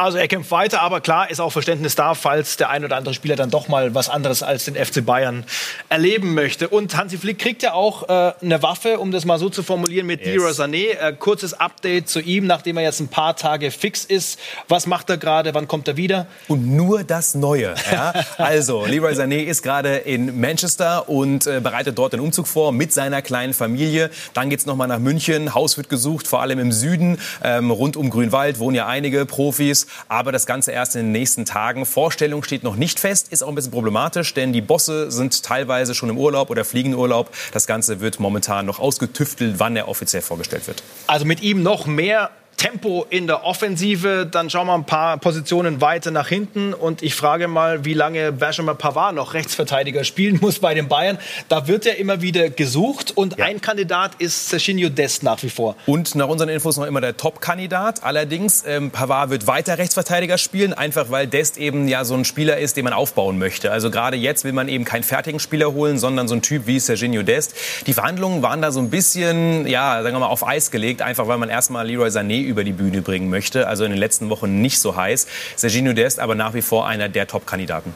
Also 0.00 0.16
er 0.16 0.28
kämpft 0.28 0.50
weiter, 0.50 0.80
aber 0.80 1.02
klar 1.02 1.30
ist 1.30 1.40
auch 1.40 1.50
Verständnis 1.50 1.94
da, 1.94 2.14
falls 2.14 2.56
der 2.56 2.70
ein 2.70 2.86
oder 2.86 2.96
andere 2.96 3.12
Spieler 3.12 3.36
dann 3.36 3.50
doch 3.50 3.68
mal 3.68 3.94
was 3.94 4.08
anderes 4.08 4.42
als 4.42 4.64
den 4.64 4.74
FC 4.74 5.04
Bayern 5.04 5.44
erleben 5.90 6.32
möchte. 6.32 6.70
Und 6.70 6.96
Hansi 6.96 7.18
Flick 7.18 7.38
kriegt 7.38 7.62
ja 7.62 7.74
auch 7.74 8.08
äh, 8.08 8.32
eine 8.40 8.62
Waffe, 8.62 8.98
um 8.98 9.10
das 9.10 9.26
mal 9.26 9.38
so 9.38 9.50
zu 9.50 9.62
formulieren, 9.62 10.06
mit 10.06 10.20
yes. 10.20 10.28
Leroy 10.28 10.52
Sané. 10.52 10.98
Äh, 10.98 11.12
kurzes 11.18 11.52
Update 11.52 12.08
zu 12.08 12.20
ihm, 12.20 12.46
nachdem 12.46 12.78
er 12.78 12.84
jetzt 12.84 13.00
ein 13.00 13.08
paar 13.08 13.36
Tage 13.36 13.70
fix 13.70 14.06
ist. 14.06 14.40
Was 14.68 14.86
macht 14.86 15.10
er 15.10 15.18
gerade? 15.18 15.52
Wann 15.52 15.68
kommt 15.68 15.86
er 15.86 15.98
wieder? 15.98 16.26
Und 16.48 16.66
nur 16.66 17.04
das 17.04 17.34
Neue. 17.34 17.74
Ja? 17.92 18.14
also, 18.38 18.86
Leroy 18.86 19.12
Sané 19.12 19.44
ist 19.44 19.62
gerade 19.62 19.96
in 19.96 20.40
Manchester 20.40 21.10
und 21.10 21.46
äh, 21.46 21.60
bereitet 21.60 21.98
dort 21.98 22.14
den 22.14 22.20
Umzug 22.20 22.46
vor 22.46 22.72
mit 22.72 22.94
seiner 22.94 23.20
kleinen 23.20 23.52
Familie. 23.52 24.08
Dann 24.32 24.48
geht 24.48 24.60
es 24.60 24.66
nochmal 24.66 24.88
nach 24.88 24.98
München. 24.98 25.54
Haus 25.54 25.76
wird 25.76 25.90
gesucht, 25.90 26.26
vor 26.26 26.40
allem 26.40 26.58
im 26.58 26.72
Süden. 26.72 27.18
Ähm, 27.44 27.70
rund 27.70 27.98
um 27.98 28.08
Grünwald 28.08 28.60
wohnen 28.60 28.76
ja 28.76 28.86
einige 28.86 29.26
Profis 29.26 29.88
aber 30.08 30.32
das 30.32 30.46
Ganze 30.46 30.72
erst 30.72 30.96
in 30.96 31.06
den 31.06 31.12
nächsten 31.12 31.44
Tagen. 31.44 31.86
Vorstellung 31.86 32.42
steht 32.42 32.62
noch 32.62 32.76
nicht 32.76 33.00
fest, 33.00 33.28
ist 33.32 33.42
auch 33.42 33.48
ein 33.48 33.54
bisschen 33.54 33.72
problematisch, 33.72 34.34
denn 34.34 34.52
die 34.52 34.60
Bosse 34.60 35.10
sind 35.10 35.42
teilweise 35.42 35.94
schon 35.94 36.08
im 36.08 36.18
Urlaub 36.18 36.50
oder 36.50 36.64
fliegen 36.64 36.94
Urlaub. 36.94 37.30
Das 37.52 37.66
Ganze 37.66 38.00
wird 38.00 38.20
momentan 38.20 38.66
noch 38.66 38.78
ausgetüftelt, 38.78 39.58
wann 39.58 39.76
er 39.76 39.88
offiziell 39.88 40.22
vorgestellt 40.22 40.66
wird. 40.66 40.82
Also 41.06 41.24
mit 41.24 41.42
ihm 41.42 41.62
noch 41.62 41.86
mehr 41.86 42.30
Tempo 42.60 43.06
in 43.08 43.26
der 43.26 43.44
Offensive. 43.44 44.28
Dann 44.30 44.50
schauen 44.50 44.66
wir 44.66 44.74
ein 44.74 44.84
paar 44.84 45.16
Positionen 45.16 45.80
weiter 45.80 46.10
nach 46.10 46.28
hinten. 46.28 46.74
Und 46.74 47.02
ich 47.02 47.14
frage 47.14 47.48
mal, 47.48 47.86
wie 47.86 47.94
lange 47.94 48.32
Benjamin 48.32 48.76
Pavard 48.76 49.14
noch 49.14 49.32
Rechtsverteidiger 49.32 50.04
spielen 50.04 50.38
muss 50.42 50.58
bei 50.58 50.74
den 50.74 50.86
Bayern. 50.86 51.16
Da 51.48 51.68
wird 51.68 51.86
er 51.86 51.96
immer 51.96 52.20
wieder 52.20 52.50
gesucht. 52.50 53.16
Und 53.16 53.38
ja. 53.38 53.46
ein 53.46 53.62
Kandidat 53.62 54.16
ist 54.18 54.50
Serginho 54.50 54.90
Dest 54.90 55.22
nach 55.22 55.42
wie 55.42 55.48
vor. 55.48 55.74
Und 55.86 56.14
nach 56.16 56.28
unseren 56.28 56.50
Infos 56.50 56.76
noch 56.76 56.84
immer 56.84 57.00
der 57.00 57.16
Top-Kandidat. 57.16 58.04
Allerdings, 58.04 58.62
ähm, 58.66 58.90
Pavard 58.90 59.30
wird 59.30 59.46
weiter 59.46 59.78
Rechtsverteidiger 59.78 60.36
spielen, 60.36 60.74
einfach 60.74 61.10
weil 61.10 61.26
Dest 61.28 61.56
eben 61.56 61.88
ja 61.88 62.04
so 62.04 62.12
ein 62.12 62.26
Spieler 62.26 62.58
ist, 62.58 62.76
den 62.76 62.84
man 62.84 62.92
aufbauen 62.92 63.38
möchte. 63.38 63.72
Also 63.72 63.90
gerade 63.90 64.18
jetzt 64.18 64.44
will 64.44 64.52
man 64.52 64.68
eben 64.68 64.84
keinen 64.84 65.04
fertigen 65.04 65.40
Spieler 65.40 65.72
holen, 65.72 65.98
sondern 65.98 66.28
so 66.28 66.34
ein 66.34 66.42
Typ 66.42 66.66
wie 66.66 66.78
Serginho 66.78 67.22
Dest. 67.22 67.54
Die 67.86 67.94
Verhandlungen 67.94 68.42
waren 68.42 68.60
da 68.60 68.70
so 68.70 68.80
ein 68.80 68.90
bisschen, 68.90 69.66
ja, 69.66 70.02
sagen 70.02 70.14
wir 70.14 70.20
mal, 70.20 70.26
auf 70.26 70.46
Eis 70.46 70.70
gelegt, 70.70 71.00
einfach 71.00 71.26
weil 71.26 71.38
man 71.38 71.48
erstmal 71.48 71.86
Leroy 71.86 72.08
Sané 72.08 72.49
über 72.50 72.64
die 72.64 72.72
Bühne 72.72 73.00
bringen 73.00 73.30
möchte. 73.30 73.66
Also 73.66 73.84
in 73.84 73.90
den 73.90 73.98
letzten 73.98 74.28
Wochen 74.28 74.60
nicht 74.60 74.78
so 74.78 74.96
heiß. 74.96 75.26
Serginho 75.56 75.94
Dest 75.94 76.18
aber 76.18 76.34
nach 76.34 76.52
wie 76.52 76.62
vor 76.62 76.86
einer 76.86 77.08
der 77.08 77.26
Top-Kandidaten. 77.26 77.94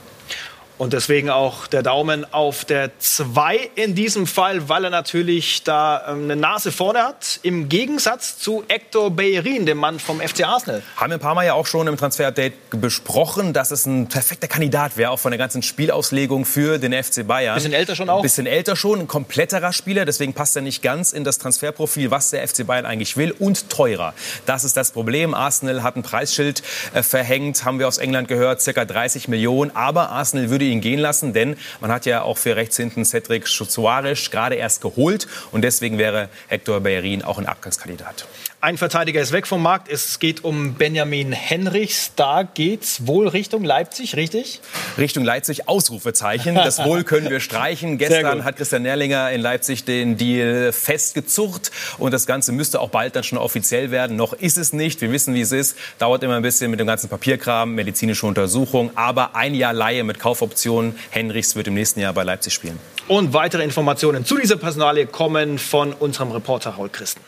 Und 0.77 0.93
deswegen 0.93 1.31
auch 1.31 1.69
der 1.69 1.85
Daumen 1.85 2.27
auf 2.33 2.65
der 2.65 2.99
2 2.99 3.71
in 3.77 3.95
diesem 3.95 4.27
Fall, 4.27 4.69
weil 4.69 4.83
er 4.83 4.91
natürlich 4.91 5.63
da 5.63 6.03
ähm, 6.09 6.25
eine 6.25 6.35
Nase 6.35 6.73
vorne 6.73 7.05
hat. 7.05 7.39
Im 7.43 7.69
Gegensatz 7.69 8.39
zu 8.39 8.65
Hector 8.69 9.13
Bellerin, 9.13 9.67
dem 9.67 9.79
Mann 9.79 10.01
vom 10.01 10.21
FC 10.21 10.45
Arsenal. 10.45 10.83
Haben 10.97 11.11
wir 11.11 11.19
ein 11.19 11.21
paar 11.21 11.37
Mal 11.37 11.47
ja 11.47 11.55
auch 11.55 11.67
schon 11.67 11.87
im 11.87 11.97
Transfer-Update 11.97 12.81
besprochen, 12.81 13.53
dass 13.53 13.71
es 13.71 13.87
ein 13.87 14.09
perfekter 14.09 14.49
Kandidat 14.49 14.97
wäre, 14.97 15.13
auch 15.13 15.21
von 15.21 15.31
der 15.31 15.39
ganzen 15.39 15.63
Spielauslegung 15.63 16.45
für 16.45 16.79
den 16.79 16.93
FC 16.93 17.25
Bayern. 17.25 17.55
Bisschen 17.55 17.73
älter 17.73 17.95
schon 17.95 18.11
auch? 18.11 18.23
Bisschen 18.23 18.47
älter 18.47 18.75
schon, 18.75 18.99
ein 18.99 19.07
kompletterer 19.07 19.73
Spieler. 19.73 20.05
Deswegen 20.05 20.35
passt 20.35 20.57
er 20.57 20.63
nicht 20.63 20.83
ganz 20.83 21.13
in 21.13 21.23
das 21.23 21.39
Transferprofil, 21.39 22.11
was 22.11 22.31
der 22.31 22.47
FC 22.49 22.67
Bayern 22.67 22.85
eigentlich 22.85 23.17
will. 23.17 23.31
Und 23.31 23.71
teurer. 23.71 24.13
Das 24.45 24.65
ist 24.65 24.77
das 24.77 24.91
Problem. 24.91 25.35
Arsenal 25.35 25.85
hat 25.85 25.95
ein 25.95 26.03
Preisschild 26.03 26.65
äh, 26.95 27.05
verhängt, 27.05 27.65
haben 27.65 27.79
wir 27.79 27.87
aus 27.87 27.99
England 27.99 28.27
gehört, 28.27 28.61
circa 28.61 28.85
30 28.85 29.29
Millionen. 29.29 29.71
Aber 29.77 30.11
Arsenal 30.11 30.51
würde 30.51 30.64
ihn 30.67 30.81
gehen 30.81 31.01
lassen, 31.01 31.33
denn 31.33 31.57
man 31.81 31.91
hat 31.91 32.07
ja 32.07 32.23
auch 32.23 32.39
für 32.39 32.57
rechts 32.57 32.77
hinten 32.77 33.05
Cedric 33.05 33.47
Suarez 33.47 34.31
gerade 34.31 34.57
erst 34.57 34.81
geholt 34.81 35.27
und 35.53 35.63
deswegen 35.63 35.99
wäre 35.99 36.29
Hector 36.49 36.81
Bellerin 36.81 37.23
auch 37.23 37.39
ein 37.39 37.47
Abgangskandidat. 37.47 38.27
Ein 38.65 38.79
Verteidiger 38.79 39.21
ist 39.21 39.33
weg 39.33 39.47
vom 39.47 39.61
Markt. 39.61 39.91
Es 39.91 40.19
geht 40.21 40.43
um 40.43 40.73
Benjamin 40.73 41.33
Henrichs. 41.33 42.13
Da 42.17 42.45
geht's 42.45 43.07
wohl 43.07 43.29
Richtung 43.29 43.63
Leipzig, 43.63 44.17
richtig? 44.17 44.63
Richtung 44.97 45.23
Leipzig, 45.23 45.69
Ausrufezeichen. 45.69 46.55
Das 46.55 46.83
Wohl 46.83 47.05
können 47.05 47.29
wir 47.29 47.41
streichen. 47.41 47.99
Gestern 47.99 48.43
hat 48.43 48.57
Christian 48.57 48.81
Nerlinger 48.81 49.31
in 49.33 49.43
Leipzig 49.43 49.85
den 49.85 50.17
Deal 50.17 50.73
festgezurrt. 50.73 51.73
Und 51.99 52.15
das 52.15 52.25
Ganze 52.25 52.53
müsste 52.53 52.81
auch 52.81 52.89
bald 52.89 53.15
dann 53.17 53.23
schon 53.23 53.37
offiziell 53.37 53.91
werden. 53.91 54.17
Noch 54.17 54.33
ist 54.33 54.57
es 54.57 54.73
nicht. 54.73 55.03
Wir 55.03 55.13
wissen, 55.13 55.35
wie 55.35 55.43
es 55.43 55.53
ist. 55.53 55.77
Dauert 55.99 56.23
immer 56.23 56.37
ein 56.37 56.43
bisschen 56.43 56.71
mit 56.71 56.81
dem 56.81 56.87
ganzen 56.87 57.11
Papierkram, 57.11 57.75
medizinische 57.75 58.27
Untersuchung. 58.27 58.93
Aber 58.95 59.37
ein 59.37 59.55
Jahr 59.55 59.75
Laie 59.75 60.05
mit 60.05 60.19
Kaufoptionen. 60.19 60.99
Henrichs 61.11 61.55
wird 61.55 61.67
im 61.67 61.75
nächsten 61.75 62.01
Jahr 62.01 62.15
bei 62.15 62.23
Leipzig 62.23 62.55
spielen. 62.55 62.79
Und 63.09 63.35
weitere 63.35 63.63
Informationen 63.63 64.25
zu 64.25 64.39
dieser 64.39 64.57
Personalie 64.57 65.05
kommen 65.05 65.59
von 65.59 65.93
unserem 65.93 66.33
Reporter 66.33 66.71
Raul 66.71 66.89
Christen. 66.89 67.21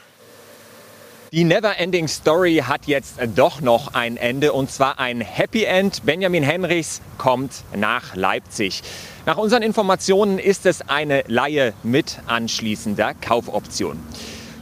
Die 1.37 1.45
Neverending 1.45 2.09
Story 2.09 2.63
hat 2.67 2.87
jetzt 2.87 3.19
doch 3.35 3.61
noch 3.61 3.93
ein 3.93 4.17
Ende 4.17 4.55
und 4.55 4.71
zwar 4.71 4.99
ein 4.99 5.21
Happy 5.21 5.65
End. 5.65 6.07
Benjamin 6.07 6.43
Henrichs 6.43 7.03
kommt 7.19 7.63
nach 7.77 8.17
Leipzig. 8.17 8.83
Nach 9.27 9.37
unseren 9.37 9.61
Informationen 9.63 10.39
ist 10.39 10.65
es 10.65 10.89
eine 10.89 11.25
Laie 11.27 11.75
mit 11.83 12.21
anschließender 12.27 13.13
Kaufoption. 13.21 13.99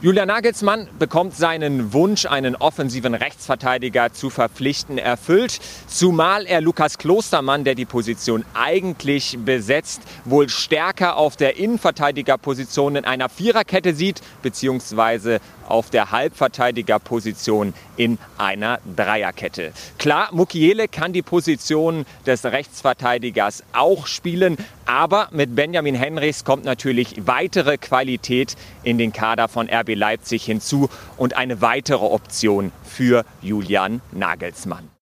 Julian 0.05 0.27
Nagelsmann 0.27 0.87
bekommt 0.99 1.35
seinen 1.35 1.91
Wunsch, 1.91 2.27
einen 2.27 2.55
offensiven 2.55 3.15
Rechtsverteidiger 3.15 4.13
zu 4.13 4.29
verpflichten, 4.29 4.99
erfüllt. 4.99 5.59
Zumal 5.87 6.45
er 6.45 6.61
Lukas 6.61 6.99
Klostermann, 6.99 7.63
der 7.63 7.73
die 7.73 7.85
Position 7.85 8.45
eigentlich 8.53 9.35
besetzt, 9.43 10.01
wohl 10.25 10.49
stärker 10.49 11.15
auf 11.15 11.37
der 11.37 11.57
Innenverteidigerposition 11.57 12.97
in 12.97 13.05
einer 13.05 13.29
Viererkette 13.29 13.95
sieht, 13.95 14.21
beziehungsweise 14.43 15.39
auf 15.67 15.89
der 15.89 16.11
Halbverteidigerposition 16.11 17.73
in 17.97 18.17
einer 18.37 18.79
Dreierkette. 18.95 19.71
Klar, 19.97 20.29
Mukiele 20.31 20.87
kann 20.87 21.13
die 21.13 21.21
Position 21.21 22.05
des 22.25 22.45
Rechtsverteidigers 22.45 23.63
auch 23.73 24.07
spielen, 24.07 24.57
aber 24.85 25.29
mit 25.31 25.55
Benjamin 25.55 25.95
Henrichs 25.95 26.43
kommt 26.43 26.65
natürlich 26.65 27.27
weitere 27.27 27.77
Qualität 27.77 28.55
in 28.83 28.97
den 28.97 29.13
Kader 29.13 29.47
von 29.47 29.69
RB 29.69 29.95
Leipzig 29.95 30.45
hinzu 30.45 30.89
und 31.17 31.35
eine 31.35 31.61
weitere 31.61 32.05
Option 32.05 32.71
für 32.83 33.25
Julian 33.41 34.01
Nagelsmann. 34.11 34.94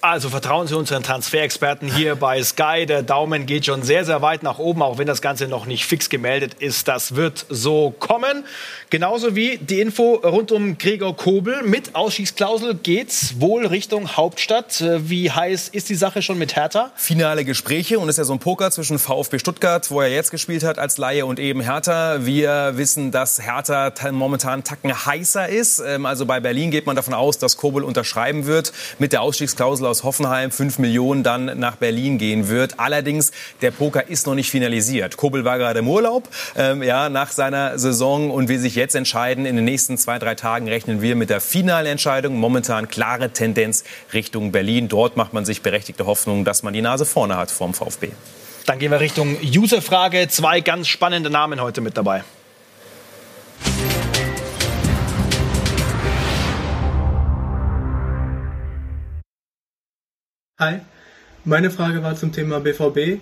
Also 0.00 0.28
vertrauen 0.28 0.68
Sie 0.68 0.76
unseren 0.76 1.02
Transferexperten 1.02 1.92
hier 1.92 2.14
bei 2.14 2.40
Sky. 2.44 2.86
Der 2.86 3.02
Daumen 3.02 3.46
geht 3.46 3.66
schon 3.66 3.82
sehr, 3.82 4.04
sehr 4.04 4.22
weit 4.22 4.44
nach 4.44 4.60
oben, 4.60 4.80
auch 4.80 4.96
wenn 4.96 5.08
das 5.08 5.20
Ganze 5.20 5.48
noch 5.48 5.66
nicht 5.66 5.86
fix 5.86 6.08
gemeldet 6.08 6.54
ist. 6.60 6.86
Das 6.86 7.16
wird 7.16 7.46
so 7.48 7.92
kommen. 7.98 8.44
Genauso 8.90 9.34
wie 9.34 9.58
die 9.58 9.80
Info 9.80 10.14
rund 10.14 10.52
um 10.52 10.78
Gregor 10.78 11.16
Kobel. 11.16 11.64
Mit 11.64 11.96
Ausstiegsklausel 11.96 12.76
geht's 12.76 13.40
wohl 13.40 13.66
Richtung 13.66 14.16
Hauptstadt. 14.16 14.84
Wie 14.98 15.32
heiß 15.32 15.68
ist 15.70 15.88
die 15.88 15.96
Sache 15.96 16.22
schon 16.22 16.38
mit 16.38 16.54
Hertha? 16.54 16.92
Finale 16.94 17.44
Gespräche 17.44 17.98
und 17.98 18.08
es 18.08 18.14
ist 18.14 18.18
ja 18.18 18.24
so 18.24 18.34
ein 18.34 18.38
Poker 18.38 18.70
zwischen 18.70 19.00
VfB 19.00 19.40
Stuttgart, 19.40 19.90
wo 19.90 20.00
er 20.00 20.10
jetzt 20.10 20.30
gespielt 20.30 20.62
hat 20.62 20.78
als 20.78 20.98
Laie 20.98 21.26
und 21.26 21.40
eben 21.40 21.60
Hertha. 21.60 22.24
Wir 22.24 22.74
wissen, 22.76 23.10
dass 23.10 23.42
Hertha 23.42 23.92
momentan 24.12 24.62
Tacken 24.62 24.94
heißer 25.06 25.48
ist. 25.48 25.80
Ähm, 25.80 26.06
also 26.06 26.24
bei 26.24 26.38
Berlin 26.38 26.70
geht 26.70 26.86
man 26.86 26.94
davon 26.94 27.14
aus, 27.14 27.38
dass 27.38 27.56
Kobel 27.56 27.82
unterschreiben 27.82 28.46
wird 28.46 28.72
mit 29.00 29.12
der 29.12 29.22
Ausstiegsklausel 29.22 29.87
aus 29.88 30.04
Hoffenheim 30.04 30.50
5 30.50 30.78
Millionen 30.78 31.22
dann 31.22 31.58
nach 31.58 31.76
Berlin 31.76 32.18
gehen 32.18 32.48
wird. 32.48 32.78
Allerdings, 32.78 33.32
der 33.60 33.70
Poker 33.70 34.08
ist 34.08 34.26
noch 34.26 34.34
nicht 34.34 34.50
finalisiert. 34.50 35.16
Kobel 35.16 35.44
war 35.44 35.58
gerade 35.58 35.80
im 35.80 35.88
Urlaub, 35.88 36.28
ähm, 36.56 36.82
ja, 36.82 37.08
nach 37.08 37.32
seiner 37.32 37.78
Saison 37.78 38.30
und 38.30 38.48
will 38.48 38.58
sich 38.58 38.74
jetzt 38.74 38.94
entscheiden. 38.94 39.46
In 39.46 39.56
den 39.56 39.64
nächsten 39.64 39.98
zwei, 39.98 40.18
drei 40.18 40.34
Tagen 40.34 40.68
rechnen 40.68 41.02
wir 41.02 41.16
mit 41.16 41.30
der 41.30 41.40
Finalentscheidung. 41.40 42.38
Momentan 42.38 42.88
klare 42.88 43.30
Tendenz 43.30 43.84
Richtung 44.12 44.52
Berlin. 44.52 44.88
Dort 44.88 45.16
macht 45.16 45.32
man 45.32 45.44
sich 45.44 45.62
berechtigte 45.62 46.06
Hoffnung, 46.06 46.44
dass 46.44 46.62
man 46.62 46.72
die 46.72 46.82
Nase 46.82 47.06
vorne 47.06 47.36
hat 47.36 47.50
vom 47.50 47.74
VfB. 47.74 48.10
Dann 48.66 48.78
gehen 48.78 48.90
wir 48.90 49.00
Richtung 49.00 49.36
Userfrage. 49.42 50.28
Zwei 50.28 50.60
ganz 50.60 50.88
spannende 50.88 51.30
Namen 51.30 51.60
heute 51.60 51.80
mit 51.80 51.96
dabei. 51.96 52.22
Hi, 60.60 60.80
meine 61.44 61.70
Frage 61.70 62.02
war 62.02 62.16
zum 62.16 62.32
Thema 62.32 62.58
BVB. 62.58 63.20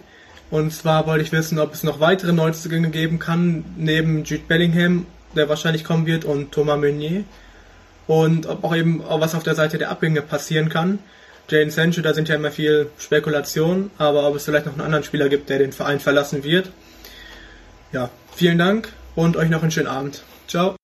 Und 0.51 0.73
zwar 0.73 1.07
wollte 1.07 1.23
ich 1.23 1.33
wissen, 1.33 1.59
ob 1.59 1.75
es 1.75 1.83
noch 1.83 2.01
weitere 2.01 2.33
Neuzugänge 2.33 2.89
geben 2.89 3.19
kann, 3.19 3.63
neben 3.77 4.25
Jude 4.25 4.45
Bellingham, 4.49 5.07
der 5.35 5.47
wahrscheinlich 5.51 5.85
kommen 5.85 6.07
wird, 6.07 6.25
und 6.25 6.53
Thomas 6.53 6.79
Meunier. 6.81 7.25
Und 8.07 8.47
ob 8.47 8.65
auch 8.65 8.75
eben 8.75 9.05
was 9.07 9.35
auf 9.35 9.43
der 9.43 9.55
Seite 9.55 9.77
der 9.77 9.91
Abgänge 9.91 10.23
passieren 10.23 10.71
kann. 10.71 10.99
Jane 11.51 11.71
Sancho, 11.71 12.01
da 12.01 12.15
sind 12.15 12.31
ja 12.31 12.37
immer 12.37 12.51
viel 12.51 12.89
Spekulation, 12.97 13.91
aber 13.99 14.27
ob 14.27 14.37
es 14.37 14.47
vielleicht 14.47 14.65
noch 14.65 14.73
einen 14.73 14.87
anderen 14.87 15.05
Spieler 15.05 15.29
gibt, 15.29 15.51
der 15.51 15.59
den 15.59 15.73
Verein 15.73 16.01
verlassen 16.01 16.43
wird. 16.43 16.71
Ja, 17.93 18.09
vielen 18.35 18.57
Dank 18.57 18.95
und 19.15 19.37
euch 19.37 19.51
noch 19.51 19.61
einen 19.61 19.73
schönen 19.73 19.89
Abend. 19.89 20.23
Ciao. 20.49 20.75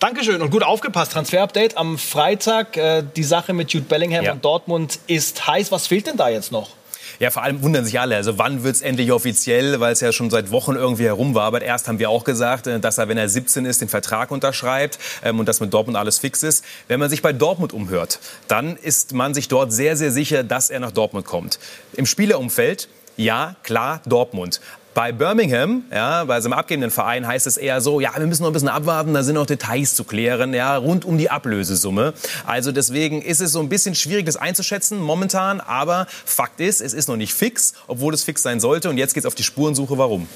Dankeschön 0.00 0.40
und 0.42 0.50
gut 0.50 0.62
aufgepasst. 0.62 1.12
Transfer-Update 1.12 1.76
am 1.76 1.98
Freitag. 1.98 2.76
Äh, 2.76 3.02
die 3.16 3.24
Sache 3.24 3.52
mit 3.52 3.72
Jude 3.72 3.86
Bellingham 3.86 4.24
ja. 4.24 4.32
und 4.32 4.44
Dortmund 4.44 5.00
ist 5.08 5.48
heiß. 5.48 5.72
Was 5.72 5.88
fehlt 5.88 6.06
denn 6.06 6.16
da 6.16 6.28
jetzt 6.28 6.52
noch? 6.52 6.70
Ja, 7.18 7.32
vor 7.32 7.42
allem 7.42 7.62
wundern 7.62 7.84
sich 7.84 7.98
alle. 7.98 8.14
Also 8.14 8.38
wann 8.38 8.62
wird 8.62 8.76
es 8.76 8.82
endlich 8.82 9.10
offiziell, 9.10 9.80
weil 9.80 9.92
es 9.92 10.00
ja 10.00 10.12
schon 10.12 10.30
seit 10.30 10.52
Wochen 10.52 10.76
irgendwie 10.76 11.06
herum 11.06 11.34
war. 11.34 11.46
Aber 11.46 11.62
erst 11.62 11.88
haben 11.88 11.98
wir 11.98 12.10
auch 12.10 12.22
gesagt, 12.22 12.68
äh, 12.68 12.78
dass 12.78 12.98
er, 12.98 13.08
wenn 13.08 13.18
er 13.18 13.28
17 13.28 13.64
ist, 13.64 13.80
den 13.80 13.88
Vertrag 13.88 14.30
unterschreibt 14.30 15.00
ähm, 15.24 15.40
und 15.40 15.48
dass 15.48 15.58
mit 15.58 15.74
Dortmund 15.74 15.98
alles 15.98 16.20
fix 16.20 16.44
ist. 16.44 16.64
Wenn 16.86 17.00
man 17.00 17.10
sich 17.10 17.20
bei 17.20 17.32
Dortmund 17.32 17.72
umhört, 17.72 18.20
dann 18.46 18.76
ist 18.76 19.14
man 19.14 19.34
sich 19.34 19.48
dort 19.48 19.72
sehr, 19.72 19.96
sehr 19.96 20.12
sicher, 20.12 20.44
dass 20.44 20.70
er 20.70 20.78
nach 20.78 20.92
Dortmund 20.92 21.26
kommt. 21.26 21.58
Im 21.94 22.06
Spielerumfeld 22.06 22.88
ja, 23.18 23.56
klar, 23.64 24.00
Dortmund. 24.06 24.60
Bei 24.98 25.12
Birmingham, 25.12 25.84
ja, 25.92 26.24
bei 26.24 26.40
seinem 26.40 26.54
abgebenden 26.54 26.90
Verein, 26.90 27.24
heißt 27.24 27.46
es 27.46 27.56
eher 27.56 27.80
so, 27.80 28.00
ja, 28.00 28.10
wir 28.16 28.26
müssen 28.26 28.42
noch 28.42 28.50
ein 28.50 28.52
bisschen 28.52 28.68
abwarten, 28.68 29.14
da 29.14 29.22
sind 29.22 29.36
noch 29.36 29.46
Details 29.46 29.94
zu 29.94 30.02
klären, 30.02 30.52
ja, 30.52 30.76
rund 30.76 31.04
um 31.04 31.18
die 31.18 31.30
Ablösesumme. 31.30 32.14
Also 32.44 32.72
deswegen 32.72 33.22
ist 33.22 33.40
es 33.40 33.52
so 33.52 33.60
ein 33.60 33.68
bisschen 33.68 33.94
schwierig, 33.94 34.26
das 34.26 34.34
einzuschätzen 34.34 35.00
momentan, 35.00 35.60
aber 35.60 36.08
Fakt 36.24 36.58
ist, 36.58 36.80
es 36.80 36.94
ist 36.94 37.06
noch 37.06 37.16
nicht 37.16 37.32
fix, 37.32 37.74
obwohl 37.86 38.12
es 38.12 38.24
fix 38.24 38.42
sein 38.42 38.58
sollte. 38.58 38.90
Und 38.90 38.98
jetzt 38.98 39.14
geht 39.14 39.22
es 39.22 39.26
auf 39.26 39.36
die 39.36 39.44
Spurensuche, 39.44 39.98
warum. 39.98 40.26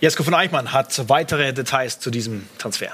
Jesko 0.00 0.24
von 0.24 0.34
Eichmann 0.34 0.72
hat 0.72 1.08
weitere 1.08 1.52
Details 1.52 2.00
zu 2.00 2.10
diesem 2.10 2.48
Transfer. 2.58 2.90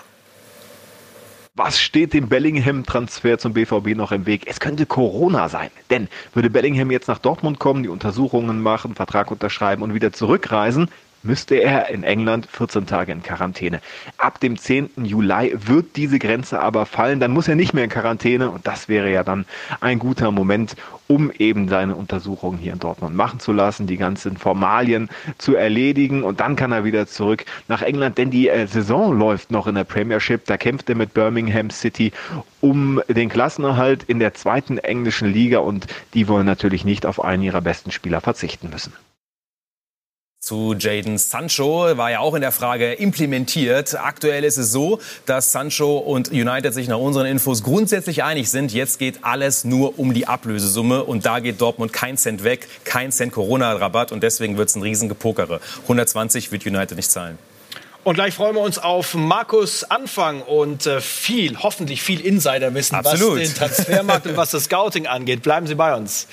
Was 1.59 1.81
steht 1.81 2.13
dem 2.13 2.29
Bellingham-Transfer 2.29 3.39
zum 3.39 3.55
BVB 3.55 3.97
noch 3.97 4.13
im 4.13 4.27
Weg? 4.27 4.43
Es 4.45 4.61
könnte 4.61 4.85
Corona 4.85 5.49
sein. 5.49 5.71
Denn 5.89 6.09
würde 6.35 6.51
Bellingham 6.51 6.91
jetzt 6.91 7.09
nach 7.09 7.19
Dortmund 7.19 7.59
kommen, 7.59 7.83
die 7.83 7.89
Untersuchungen 7.89 8.61
machen, 8.61 8.95
Vertrag 8.95 9.31
unterschreiben 9.31 9.83
und 9.83 9.95
wieder 9.95 10.13
zurückreisen, 10.13 10.91
müsste 11.27 11.57
er 11.57 11.89
in 11.89 12.03
England 12.03 12.47
14 12.51 12.87
Tage 12.87 13.13
in 13.13 13.23
Quarantäne. 13.23 13.81
Ab 14.19 14.41
dem 14.41 14.57
10. 14.57 14.91
Juli 15.03 15.55
wird 15.57 15.97
diese 15.97 16.19
Grenze 16.19 16.61
aber 16.61 16.87
fallen. 16.87 17.21
Dann 17.21 17.33
muss 17.33 17.49
er 17.49 17.57
nicht 17.57 17.75
mehr 17.75 17.85
in 17.85 17.91
Quarantäne 17.91 18.51
und 18.51 18.67
das 18.67 18.89
wäre 18.89 19.11
ja 19.11 19.25
dann 19.25 19.45
ein 19.81 19.99
guter 19.99 20.31
Moment, 20.31 20.77
um 21.09 21.31
eben 21.31 21.69
seine 21.69 21.95
Untersuchungen 21.95 22.59
hier 22.59 22.73
in 22.73 22.79
Dortmund 22.79 23.15
machen 23.15 23.41
zu 23.41 23.53
lassen, 23.53 23.87
die 23.87 23.97
ganzen 23.97 24.37
Formalien 24.37 25.09
zu 25.39 25.55
erledigen 25.55 26.23
und 26.23 26.41
dann 26.41 26.57
kann 26.57 26.73
er 26.73 26.85
wieder 26.85 27.07
zurück 27.07 27.45
nach 27.69 27.83
England, 27.83 28.19
denn 28.19 28.31
die 28.31 28.49
äh, 28.49 28.67
Saison 28.67 29.17
läuft 29.17 29.51
noch 29.51 29.67
in 29.67 29.75
der 29.75 29.85
Premiership. 29.85 30.45
Da 30.47 30.57
kämpft 30.57 30.89
er 30.89 30.97
mit 30.97 31.15
Birmingham 31.15 31.71
City 31.71 32.13
um 32.61 33.01
den 33.09 33.29
Klassenerhalt 33.29 34.05
in 34.05 34.19
der 34.19 34.35
zweiten 34.35 34.79
englischen 34.79 35.33
Liga 35.33 35.59
und 35.59 35.87
die 36.15 36.29
wollen 36.29 36.47
natürlich 36.47 36.85
nicht 36.85 37.07
auf 37.07 37.23
einen 37.23 37.43
ihrer 37.43 37.61
besten 37.61 37.93
Spieler 37.93 38.21
verzichten 38.21 38.71
müssen. 38.71 38.93
Zu 40.47 40.77
Jaden 40.79 41.19
Sancho 41.19 41.97
war 41.97 42.13
ja 42.13 42.21
auch 42.21 42.35
in 42.35 42.41
der 42.41 42.53
Frage 42.53 42.93
implementiert. 42.93 43.99
Aktuell 43.99 44.45
ist 44.45 44.59
es 44.59 44.71
so, 44.71 45.01
dass 45.27 45.51
Sancho 45.51 45.99
und 45.99 46.29
United 46.29 46.73
sich 46.73 46.87
nach 46.87 46.99
unseren 46.99 47.27
Infos 47.27 47.65
grundsätzlich 47.65 48.23
einig 48.23 48.49
sind. 48.49 48.73
Jetzt 48.73 49.01
geht 49.01 49.25
alles 49.25 49.65
nur 49.65 49.99
um 49.99 50.15
die 50.15 50.29
Ablösesumme 50.29 51.03
und 51.03 51.27
da 51.27 51.41
geht 51.41 51.61
Dortmund 51.61 51.93
kein 51.93 52.17
Cent 52.17 52.45
weg, 52.45 52.69
kein 52.85 53.11
Cent 53.11 53.33
Corona-Rabatt 53.33 54.13
und 54.13 54.23
deswegen 54.23 54.57
wird 54.57 54.69
es 54.69 54.77
ein 54.77 54.83
Riesengepokere. 54.83 55.61
120 55.83 56.53
wird 56.53 56.65
United 56.65 56.97
nicht 56.97 57.11
zahlen. 57.11 57.39
Und 58.05 58.15
gleich 58.15 58.35
freuen 58.35 58.55
wir 58.55 58.63
uns 58.63 58.79
auf 58.79 59.15
Markus 59.15 59.83
Anfang 59.83 60.43
und 60.43 60.87
äh, 60.87 61.01
viel, 61.01 61.59
hoffentlich 61.59 62.03
viel 62.03 62.21
Insiderwissen, 62.21 63.01
was 63.03 63.19
den 63.19 63.53
Transfermarkt 63.53 64.27
und 64.29 64.37
was 64.37 64.53
das 64.53 64.67
Scouting 64.67 65.09
angeht. 65.09 65.43
Bleiben 65.43 65.67
Sie 65.67 65.75
bei 65.75 65.93
uns. 65.93 66.29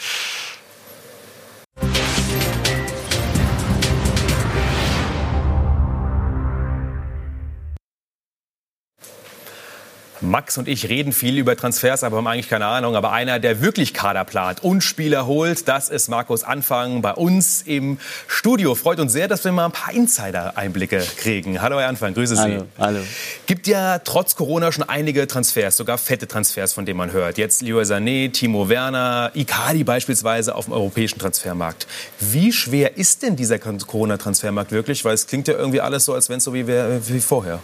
Max 10.34 10.58
und 10.58 10.68
ich 10.68 10.90
reden 10.90 11.14
viel 11.14 11.38
über 11.38 11.56
Transfers, 11.56 12.04
aber 12.04 12.18
haben 12.18 12.26
eigentlich 12.26 12.50
keine 12.50 12.66
Ahnung. 12.66 12.96
Aber 12.96 13.12
einer, 13.12 13.38
der 13.38 13.62
wirklich 13.62 13.94
Kader 13.94 14.26
plant 14.26 14.64
und 14.64 14.84
Spieler 14.84 15.28
holt, 15.28 15.68
das 15.68 15.90
ist 15.90 16.08
Markus 16.08 16.44
Anfang 16.44 17.04
bei 17.04 17.12
uns 17.12 17.62
im 17.62 18.00
Studio. 18.26 18.74
Freut 18.74 19.00
uns 19.00 19.14
sehr, 19.14 19.28
dass 19.28 19.44
wir 19.44 19.52
mal 19.52 19.66
ein 19.66 19.72
paar 19.72 19.94
Insider-Einblicke 19.94 21.06
kriegen. 21.18 21.62
Hallo, 21.62 21.80
Herr 21.80 21.88
Anfang, 21.88 22.16
grüße 22.16 22.36
Sie. 22.36 22.42
Hallo, 22.42 22.66
hallo. 22.80 23.00
Gibt 23.46 23.68
ja 23.68 24.00
trotz 24.00 24.36
Corona 24.36 24.72
schon 24.72 24.90
einige 24.90 25.28
Transfers, 25.28 25.78
sogar 25.78 26.00
fette 26.00 26.28
Transfers, 26.28 26.74
von 26.74 26.88
denen 26.88 26.98
man 26.98 27.12
hört. 27.12 27.38
Jetzt 27.38 27.62
Leroy 27.62 27.84
Sané, 27.84 28.32
Timo 28.32 28.70
Werner, 28.70 29.30
Icardi 29.36 29.84
beispielsweise 29.84 30.56
auf 30.56 30.66
dem 30.66 30.74
europäischen 30.74 31.20
Transfermarkt. 31.20 31.86
Wie 32.20 32.52
schwer 32.52 32.98
ist 32.98 33.22
denn 33.22 33.36
dieser 33.36 33.60
Corona-Transfermarkt 33.60 34.72
wirklich? 34.72 35.06
Weil 35.06 35.14
es 35.14 35.28
klingt 35.28 35.48
ja 35.48 35.54
irgendwie 35.54 35.82
alles 35.82 36.06
so, 36.06 36.16
als 36.16 36.28
wenn 36.30 36.38
es 36.40 36.44
so 36.44 36.56
wie, 36.56 36.68
wie 36.68 37.20
vorher. 37.20 37.60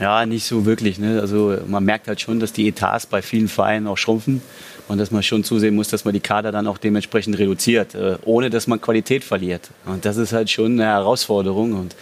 Ja, 0.00 0.24
nicht 0.26 0.44
so 0.44 0.64
wirklich. 0.64 0.98
Ne? 0.98 1.20
Also 1.20 1.56
man 1.66 1.84
merkt 1.84 2.08
halt 2.08 2.20
schon, 2.20 2.38
dass 2.40 2.52
die 2.52 2.68
Etats 2.68 3.06
bei 3.06 3.20
vielen 3.22 3.48
Vereinen 3.48 3.86
auch 3.86 3.98
schrumpfen 3.98 4.42
und 4.86 4.98
dass 4.98 5.10
man 5.10 5.22
schon 5.22 5.44
zusehen 5.44 5.74
muss, 5.74 5.88
dass 5.88 6.04
man 6.04 6.14
die 6.14 6.20
Kader 6.20 6.52
dann 6.52 6.66
auch 6.66 6.78
dementsprechend 6.78 7.38
reduziert, 7.38 7.94
äh, 7.94 8.16
ohne 8.24 8.50
dass 8.50 8.66
man 8.66 8.80
Qualität 8.80 9.24
verliert. 9.24 9.70
Und 9.86 10.04
das 10.04 10.16
ist 10.16 10.32
halt 10.32 10.50
schon 10.50 10.72
eine 10.72 10.84
Herausforderung 10.84 11.74
und 11.74 11.96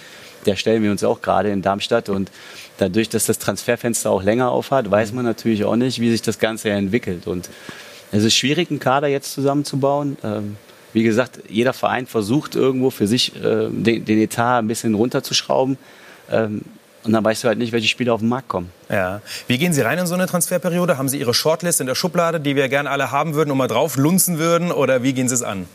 der 0.44 0.56
stellen 0.56 0.82
wir 0.82 0.90
uns 0.90 1.02
auch 1.02 1.22
gerade 1.22 1.50
in 1.50 1.62
Darmstadt 1.62 2.08
und 2.08 2.30
dadurch, 2.78 3.08
dass 3.08 3.26
das 3.26 3.38
Transferfenster 3.38 4.10
auch 4.10 4.22
länger 4.22 4.50
aufhat, 4.50 4.90
weiß 4.90 5.12
man 5.12 5.24
natürlich 5.24 5.64
auch 5.64 5.74
nicht, 5.74 6.00
wie 6.00 6.10
sich 6.10 6.22
das 6.22 6.38
Ganze 6.38 6.70
entwickelt 6.70 7.26
und 7.26 7.48
es 8.12 8.22
ist 8.22 8.34
schwierig, 8.34 8.70
einen 8.70 8.78
Kader 8.78 9.08
jetzt 9.08 9.32
zusammenzubauen. 9.32 10.16
Ähm, 10.22 10.56
wie 10.92 11.02
gesagt, 11.02 11.40
jeder 11.48 11.72
Verein 11.72 12.06
versucht 12.06 12.54
irgendwo 12.54 12.90
für 12.90 13.06
sich 13.06 13.34
äh, 13.36 13.68
den, 13.70 14.18
Etat 14.18 14.60
ein 14.60 14.68
bisschen 14.68 14.94
runterzuschrauben. 14.94 15.76
Und 17.06 17.12
dann 17.12 17.24
weißt 17.24 17.44
du 17.44 17.48
halt 17.48 17.58
nicht, 17.58 17.72
welche 17.72 17.88
Spieler 17.88 18.14
auf 18.14 18.20
den 18.20 18.28
Markt 18.28 18.48
kommen. 18.48 18.70
Ja. 18.90 19.20
Wie 19.46 19.58
gehen 19.58 19.72
Sie 19.72 19.80
rein 19.80 19.98
in 19.98 20.06
so 20.06 20.14
eine 20.14 20.26
Transferperiode? 20.26 20.98
Haben 20.98 21.08
Sie 21.08 21.18
Ihre 21.18 21.34
Shortlist 21.34 21.80
in 21.80 21.86
der 21.86 21.94
Schublade, 21.94 22.40
die 22.40 22.56
wir 22.56 22.68
gerne 22.68 22.90
alle 22.90 23.12
haben 23.12 23.34
würden 23.34 23.50
und 23.52 23.58
mal 23.58 23.68
drauf 23.68 23.96
lunzen 23.96 24.38
würden? 24.38 24.72
Oder 24.72 25.02
wie 25.02 25.12
gehen 25.12 25.28
Sie 25.28 25.34
es 25.34 25.42
an? 25.42 25.66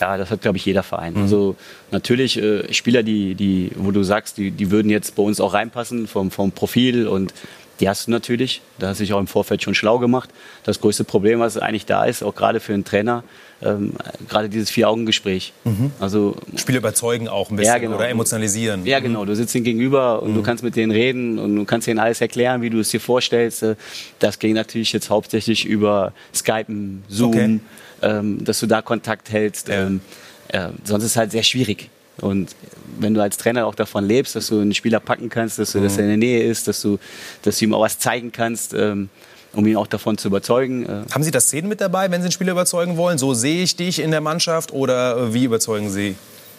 Ja, 0.00 0.16
das 0.18 0.30
hat, 0.30 0.42
glaube 0.42 0.58
ich, 0.58 0.66
jeder 0.66 0.82
Verein. 0.82 1.14
Mhm. 1.14 1.22
Also 1.22 1.56
natürlich 1.90 2.36
äh, 2.36 2.72
Spieler, 2.72 3.02
die, 3.02 3.34
die, 3.34 3.70
wo 3.76 3.92
du 3.92 4.02
sagst, 4.02 4.36
die, 4.36 4.50
die 4.50 4.70
würden 4.70 4.90
jetzt 4.90 5.14
bei 5.14 5.22
uns 5.22 5.40
auch 5.40 5.54
reinpassen 5.54 6.06
vom, 6.06 6.30
vom 6.30 6.52
Profil 6.52 7.06
und 7.06 7.32
die 7.80 7.88
hast 7.88 8.06
du 8.06 8.10
natürlich. 8.10 8.62
Da 8.78 8.88
hast 8.88 9.00
du 9.00 9.04
dich 9.04 9.12
auch 9.12 9.20
im 9.20 9.26
Vorfeld 9.26 9.62
schon 9.62 9.74
schlau 9.74 9.98
gemacht. 9.98 10.30
Das 10.64 10.80
größte 10.80 11.04
Problem, 11.04 11.40
was 11.40 11.56
eigentlich 11.56 11.86
da 11.86 12.04
ist, 12.04 12.22
auch 12.22 12.34
gerade 12.34 12.60
für 12.60 12.72
einen 12.72 12.84
Trainer, 12.84 13.24
ähm, 13.62 13.94
gerade 14.28 14.48
dieses 14.48 14.70
Vier-Augen-Gespräch. 14.70 15.52
Mhm. 15.64 15.90
Also, 15.98 16.36
Spiele 16.56 16.78
überzeugen 16.78 17.28
auch 17.28 17.50
ein 17.50 17.56
bisschen 17.56 17.74
ja, 17.74 17.78
genau. 17.78 17.96
oder 17.96 18.08
emotionalisieren. 18.08 18.86
Ja, 18.86 19.00
genau. 19.00 19.24
Du 19.24 19.34
sitzt 19.34 19.54
ihnen 19.54 19.64
gegenüber 19.64 20.22
und 20.22 20.32
mhm. 20.32 20.36
du 20.36 20.42
kannst 20.42 20.62
mit 20.62 20.76
denen 20.76 20.92
reden 20.92 21.38
und 21.38 21.56
du 21.56 21.64
kannst 21.64 21.88
ihnen 21.88 21.98
alles 21.98 22.20
erklären, 22.20 22.62
wie 22.62 22.70
du 22.70 22.78
es 22.78 22.90
dir 22.90 23.00
vorstellst. 23.00 23.62
Äh, 23.62 23.76
das 24.18 24.38
ging 24.38 24.54
natürlich 24.54 24.92
jetzt 24.92 25.10
hauptsächlich 25.10 25.64
über 25.66 26.12
Skypen, 26.34 27.04
Zoom, 27.08 27.30
okay. 27.30 27.60
ähm, 28.02 28.44
dass 28.44 28.60
du 28.60 28.66
da 28.66 28.82
Kontakt 28.82 29.30
hältst. 29.30 29.68
Ja. 29.68 29.86
Ähm, 29.86 30.00
äh, 30.48 30.68
sonst 30.84 31.04
ist 31.04 31.10
es 31.12 31.16
halt 31.16 31.32
sehr 31.32 31.42
schwierig. 31.42 31.90
Und 32.20 32.54
wenn 32.98 33.14
du 33.14 33.20
als 33.20 33.36
Trainer 33.36 33.66
auch 33.66 33.74
davon 33.74 34.06
lebst, 34.06 34.36
dass 34.36 34.48
du 34.48 34.60
einen 34.60 34.74
Spieler 34.74 35.00
packen 35.00 35.28
kannst, 35.28 35.58
dass, 35.58 35.72
du, 35.72 35.80
dass 35.80 35.96
er 35.96 36.04
in 36.04 36.10
der 36.10 36.16
Nähe 36.16 36.44
ist, 36.44 36.68
dass 36.68 36.80
du, 36.80 36.98
dass 37.42 37.58
du 37.58 37.64
ihm 37.64 37.74
auch 37.74 37.80
was 37.80 37.98
zeigen 37.98 38.30
kannst, 38.30 38.72
ähm, 38.74 39.08
um 39.52 39.66
ihn 39.66 39.76
auch 39.76 39.86
davon 39.86 40.18
zu 40.18 40.28
überzeugen. 40.28 40.84
Äh. 40.84 41.02
Haben 41.12 41.22
Sie 41.22 41.30
das 41.30 41.46
Szenen 41.46 41.68
mit 41.68 41.80
dabei, 41.80 42.10
wenn 42.10 42.20
Sie 42.20 42.26
einen 42.26 42.32
Spieler 42.32 42.52
überzeugen 42.52 42.96
wollen? 42.96 43.18
So 43.18 43.34
sehe 43.34 43.62
ich 43.62 43.76
dich 43.76 44.00
in 44.00 44.10
der 44.10 44.20
Mannschaft 44.20 44.72
oder 44.72 45.16
äh, 45.16 45.34
wie 45.34 45.44
überzeugen 45.44 45.90
Sie? 45.90 46.14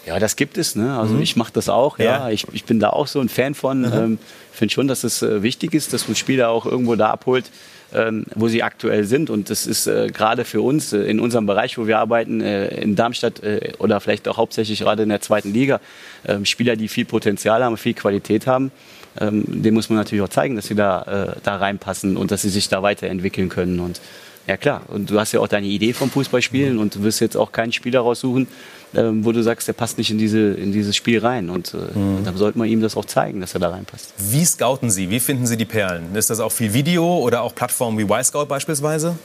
Ja, 0.06 0.18
das 0.20 0.36
gibt 0.36 0.56
es. 0.56 0.76
Ne? 0.76 0.96
Also 0.96 1.14
mhm. 1.14 1.22
ich 1.22 1.36
mache 1.36 1.52
das 1.52 1.68
auch. 1.68 1.98
Ja, 1.98 2.04
ja. 2.04 2.30
Ich, 2.30 2.46
ich, 2.52 2.64
bin 2.64 2.78
da 2.78 2.90
auch 2.90 3.08
so 3.08 3.20
ein 3.20 3.28
Fan 3.28 3.54
von. 3.54 3.80
Mhm. 3.80 3.92
Ähm, 3.92 4.18
finde 4.52 4.72
schon, 4.72 4.88
dass 4.88 5.04
es 5.04 5.22
äh, 5.22 5.42
wichtig 5.42 5.74
ist, 5.74 5.92
dass 5.92 6.08
man 6.08 6.16
Spieler 6.16 6.48
auch 6.48 6.64
irgendwo 6.66 6.96
da 6.96 7.10
abholt, 7.10 7.50
ähm, 7.92 8.24
wo 8.34 8.48
sie 8.48 8.62
aktuell 8.62 9.04
sind. 9.04 9.30
Und 9.30 9.50
das 9.50 9.66
ist 9.66 9.86
äh, 9.86 10.08
gerade 10.08 10.44
für 10.44 10.62
uns 10.62 10.92
äh, 10.92 10.98
in 10.98 11.20
unserem 11.20 11.46
Bereich, 11.46 11.76
wo 11.78 11.86
wir 11.86 11.98
arbeiten, 11.98 12.40
äh, 12.40 12.68
in 12.80 12.96
Darmstadt 12.96 13.42
äh, 13.42 13.72
oder 13.78 14.00
vielleicht 14.00 14.26
auch 14.28 14.36
hauptsächlich 14.36 14.80
gerade 14.80 15.02
in 15.02 15.08
der 15.08 15.20
zweiten 15.20 15.52
Liga, 15.52 15.80
ähm, 16.26 16.44
Spieler, 16.44 16.76
die 16.76 16.88
viel 16.88 17.04
Potenzial 17.04 17.62
haben, 17.62 17.76
viel 17.76 17.94
Qualität 17.94 18.46
haben. 18.46 18.72
Ähm, 19.18 19.44
dem 19.46 19.74
muss 19.74 19.88
man 19.88 19.98
natürlich 19.98 20.22
auch 20.22 20.28
zeigen, 20.28 20.56
dass 20.56 20.66
sie 20.66 20.74
da, 20.74 21.02
äh, 21.02 21.40
da 21.42 21.56
reinpassen 21.56 22.16
und 22.16 22.30
dass 22.30 22.42
sie 22.42 22.50
sich 22.50 22.68
da 22.68 22.82
weiterentwickeln 22.82 23.48
können. 23.48 23.80
Und 23.80 24.00
ja 24.46 24.56
klar, 24.56 24.82
und 24.88 25.10
du 25.10 25.18
hast 25.18 25.32
ja 25.32 25.40
auch 25.40 25.48
deine 25.48 25.66
Idee 25.66 25.92
vom 25.92 26.10
Fußballspielen 26.10 26.78
und 26.78 26.94
du 26.94 27.02
wirst 27.02 27.20
jetzt 27.20 27.36
auch 27.36 27.52
keinen 27.52 27.72
Spieler 27.72 28.00
raussuchen, 28.00 28.46
ähm, 28.94 29.24
wo 29.24 29.32
du 29.32 29.42
sagst, 29.42 29.68
der 29.68 29.72
passt 29.72 29.98
nicht 29.98 30.10
in, 30.10 30.18
diese, 30.18 30.54
in 30.54 30.72
dieses 30.72 30.94
Spiel 30.96 31.18
rein. 31.18 31.50
Und 31.50 31.74
äh, 31.74 31.98
mhm. 31.98 32.24
dann 32.24 32.36
sollte 32.36 32.58
man 32.58 32.68
ihm 32.68 32.80
das 32.80 32.96
auch 32.96 33.04
zeigen, 33.04 33.40
dass 33.40 33.54
er 33.54 33.60
da 33.60 33.70
reinpasst. 33.70 34.14
Wie 34.18 34.44
scouten 34.44 34.90
Sie? 34.90 35.10
Wie 35.10 35.20
finden 35.20 35.46
Sie 35.46 35.56
die 35.56 35.64
Perlen? 35.64 36.14
Ist 36.14 36.30
das 36.30 36.40
auch 36.40 36.52
viel 36.52 36.72
Video 36.72 37.18
oder 37.18 37.42
auch 37.42 37.54
Plattformen 37.54 37.98
wie 37.98 38.02
Y-Scout 38.02 38.46
beispielsweise? 38.46 39.16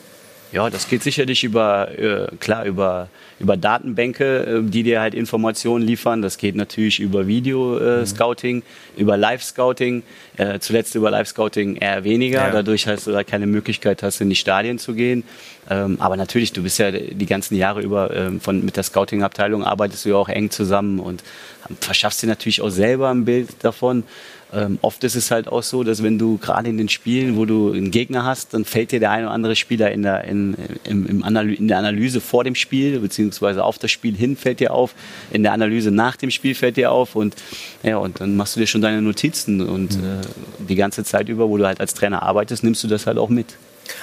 Ja, 0.52 0.70
das 0.70 0.90
geht 0.90 1.02
sicherlich 1.02 1.44
über, 1.44 1.98
äh, 1.98 2.28
klar, 2.40 2.66
über, 2.66 3.08
über 3.40 3.56
Datenbänke, 3.56 4.60
äh, 4.60 4.62
die 4.64 4.84
dir 4.84 5.00
halt 5.00 5.14
Informationen 5.14 5.86
liefern. 5.86 6.22
Das 6.22 6.38
geht 6.38 6.56
natürlich 6.56 7.00
über 7.00 7.26
Video-Scouting, 7.26 8.58
mhm. 8.58 8.64
über 8.98 9.16
Live-Scouting. 9.16 10.04
Äh, 10.38 10.60
zuletzt 10.60 10.96
über 10.96 11.10
Live-Scouting 11.10 11.78
eher 11.78 12.04
weniger. 12.04 12.48
Ja. 12.48 12.52
Dadurch 12.52 12.86
hast 12.88 13.08
du 13.08 13.12
da 13.12 13.24
keine 13.24 13.48
Möglichkeit, 13.48 14.04
hast 14.04 14.20
in 14.20 14.30
die 14.30 14.36
Stadien 14.36 14.78
zu 14.78 14.94
gehen. 14.94 15.24
Ähm, 15.70 15.98
aber 16.00 16.18
natürlich, 16.18 16.52
du 16.52 16.64
bist 16.64 16.80
ja 16.80 16.92
die 16.92 17.26
ganzen 17.26 17.56
Jahre 17.56 17.82
über 17.82 18.14
ähm, 18.14 18.42
von, 18.42 18.66
mit 18.66 18.76
der 18.76 18.84
Scouting-Abteilung 18.84 19.64
arbeitest 19.64 20.06
du 20.06 20.10
ja 20.10 20.16
auch 20.16 20.30
eng 20.30 20.50
zusammen 20.50 21.00
und 21.00 21.24
verschaffst 21.80 22.24
dir 22.24 22.28
natürlich 22.28 22.62
auch 22.62 22.70
selber 22.70 23.10
ein 23.10 23.24
Bild 23.24 23.50
davon. 23.64 24.04
Ähm, 24.54 24.80
oft 24.82 25.04
ist 25.04 25.16
es 25.16 25.32
halt 25.32 25.48
auch 25.48 25.64
so, 25.64 25.84
dass 25.84 26.04
wenn 26.04 26.20
du 26.20 26.38
gerade 26.38 26.70
in 26.70 26.78
den 26.78 26.90
Spielen, 26.90 27.38
wo 27.38 27.46
du 27.46 27.72
einen 27.72 27.90
Gegner 27.90 28.26
hast, 28.26 28.54
dann 28.54 28.66
fällt 28.66 28.92
dir 28.92 29.00
der 29.00 29.12
eine 29.12 29.28
oder 29.28 29.34
andere 29.34 29.56
Spieler 29.56 29.92
in 29.92 30.02
der, 30.04 30.26
in, 30.26 30.56
im, 30.84 31.06
im 31.06 31.24
Analy 31.24 31.54
in 31.54 31.70
der 31.70 31.78
Analyse 31.78 32.20
vor 32.20 32.44
dem 32.44 32.56
Spiel, 32.56 33.00
beziehungsweise 33.00 33.64
auf 33.64 33.80
das 33.80 33.92
Spiel 33.92 34.16
hin 34.16 34.36
fällt 34.36 34.60
dir 34.60 34.74
auf, 34.74 34.94
in 35.32 35.44
der 35.44 35.54
Analyse 35.54 35.92
nach 35.92 36.18
dem 36.18 36.32
Spiel 36.32 36.54
fällt 36.54 36.76
dir 36.76 36.92
auf 36.92 37.16
und, 37.16 37.36
ja, 37.84 37.98
und 37.98 38.20
dann 38.20 38.36
machst 38.36 38.56
du 38.56 38.60
dir 38.60 38.68
schon 38.68 38.82
deine 38.82 39.02
Notizen 39.02 39.62
und 39.62 39.98
mhm. 39.98 40.04
äh, 40.04 40.66
die 40.68 40.76
ganze 40.76 41.06
Zeit 41.06 41.30
über, 41.30 41.48
wo 41.48 41.58
du 41.58 41.66
halt 41.66 41.80
als 41.80 41.94
Trainer 41.94 42.22
arbeitest, 42.22 42.64
nimmst 42.64 42.84
du 42.84 42.88
das 42.88 43.08
halt 43.08 43.18
auch 43.18 43.30
mit. 43.30 43.56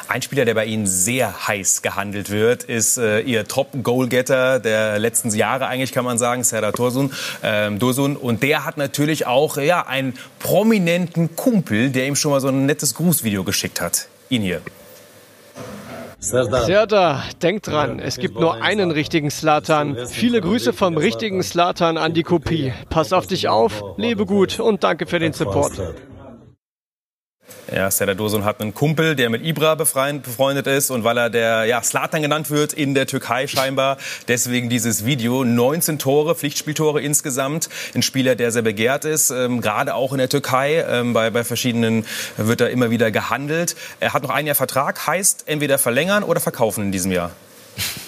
Ein 0.08 0.22
Spieler, 0.22 0.44
der 0.44 0.54
bei 0.54 0.64
Ihnen 0.64 0.86
sehr 0.86 1.48
heiß 1.48 1.82
gehandelt 1.82 2.30
wird, 2.30 2.64
ist 2.64 2.98
äh, 2.98 3.20
Ihr 3.20 3.46
Top-Goalgetter 3.46 4.58
der 4.58 4.98
letzten 4.98 5.30
Jahre 5.30 5.66
eigentlich, 5.66 5.92
kann 5.92 6.04
man 6.04 6.18
sagen, 6.18 6.44
Serdar 6.44 6.72
Dursun. 6.72 7.12
Ähm, 7.42 7.78
Dursun. 7.78 8.16
Und 8.16 8.42
der 8.42 8.64
hat 8.64 8.76
natürlich 8.76 9.26
auch 9.26 9.56
ja, 9.56 9.86
einen 9.86 10.14
prominenten 10.38 11.36
Kumpel, 11.36 11.90
der 11.90 12.06
ihm 12.06 12.16
schon 12.16 12.30
mal 12.30 12.40
so 12.40 12.48
ein 12.48 12.66
nettes 12.66 12.94
Grußvideo 12.94 13.44
geschickt 13.44 13.80
hat. 13.80 14.08
Ihn 14.28 14.42
hier. 14.42 14.60
Serdar, 16.20 17.22
denk 17.40 17.62
dran, 17.62 18.00
es 18.00 18.16
gibt 18.16 18.40
nur 18.40 18.60
einen 18.60 18.90
richtigen 18.90 19.30
Slatan. 19.30 19.96
Viele 20.08 20.40
Grüße 20.40 20.72
vom 20.72 20.96
richtigen 20.96 21.44
Slatan 21.44 21.96
an 21.96 22.12
die 22.12 22.24
Kopie. 22.24 22.72
Pass 22.90 23.12
auf 23.12 23.28
dich 23.28 23.48
auf, 23.48 23.84
lebe 23.96 24.26
gut 24.26 24.58
und 24.58 24.82
danke 24.82 25.06
für 25.06 25.20
den 25.20 25.32
Support. 25.32 25.80
Ja, 27.74 27.90
Serdar 27.90 28.14
Dursun 28.14 28.44
hat 28.44 28.60
einen 28.60 28.72
Kumpel, 28.72 29.14
der 29.14 29.28
mit 29.28 29.44
Ibra 29.44 29.74
befreundet 29.74 30.66
ist 30.66 30.90
und 30.90 31.04
weil 31.04 31.18
er 31.18 31.28
der 31.28 31.66
ja, 31.66 31.82
Slatan 31.82 32.22
genannt 32.22 32.50
wird 32.50 32.72
in 32.72 32.94
der 32.94 33.06
Türkei 33.06 33.46
scheinbar. 33.46 33.98
Deswegen 34.26 34.70
dieses 34.70 35.04
Video. 35.04 35.44
19 35.44 35.98
Tore, 35.98 36.34
Pflichtspieltore 36.34 37.02
insgesamt. 37.02 37.68
Ein 37.94 38.02
Spieler, 38.02 38.36
der 38.36 38.52
sehr 38.52 38.62
begehrt 38.62 39.04
ist, 39.04 39.30
ähm, 39.30 39.60
gerade 39.60 39.94
auch 39.94 40.12
in 40.12 40.18
der 40.18 40.30
Türkei. 40.30 40.84
Ähm, 40.88 41.12
bei, 41.12 41.28
bei 41.30 41.44
verschiedenen 41.44 42.06
wird 42.38 42.62
er 42.62 42.70
immer 42.70 42.90
wieder 42.90 43.10
gehandelt. 43.10 43.76
Er 44.00 44.14
hat 44.14 44.22
noch 44.22 44.30
ein 44.30 44.46
Jahr 44.46 44.54
Vertrag, 44.54 45.06
heißt 45.06 45.44
entweder 45.46 45.78
verlängern 45.78 46.22
oder 46.22 46.40
verkaufen 46.40 46.84
in 46.84 46.92
diesem 46.92 47.12
Jahr. 47.12 47.32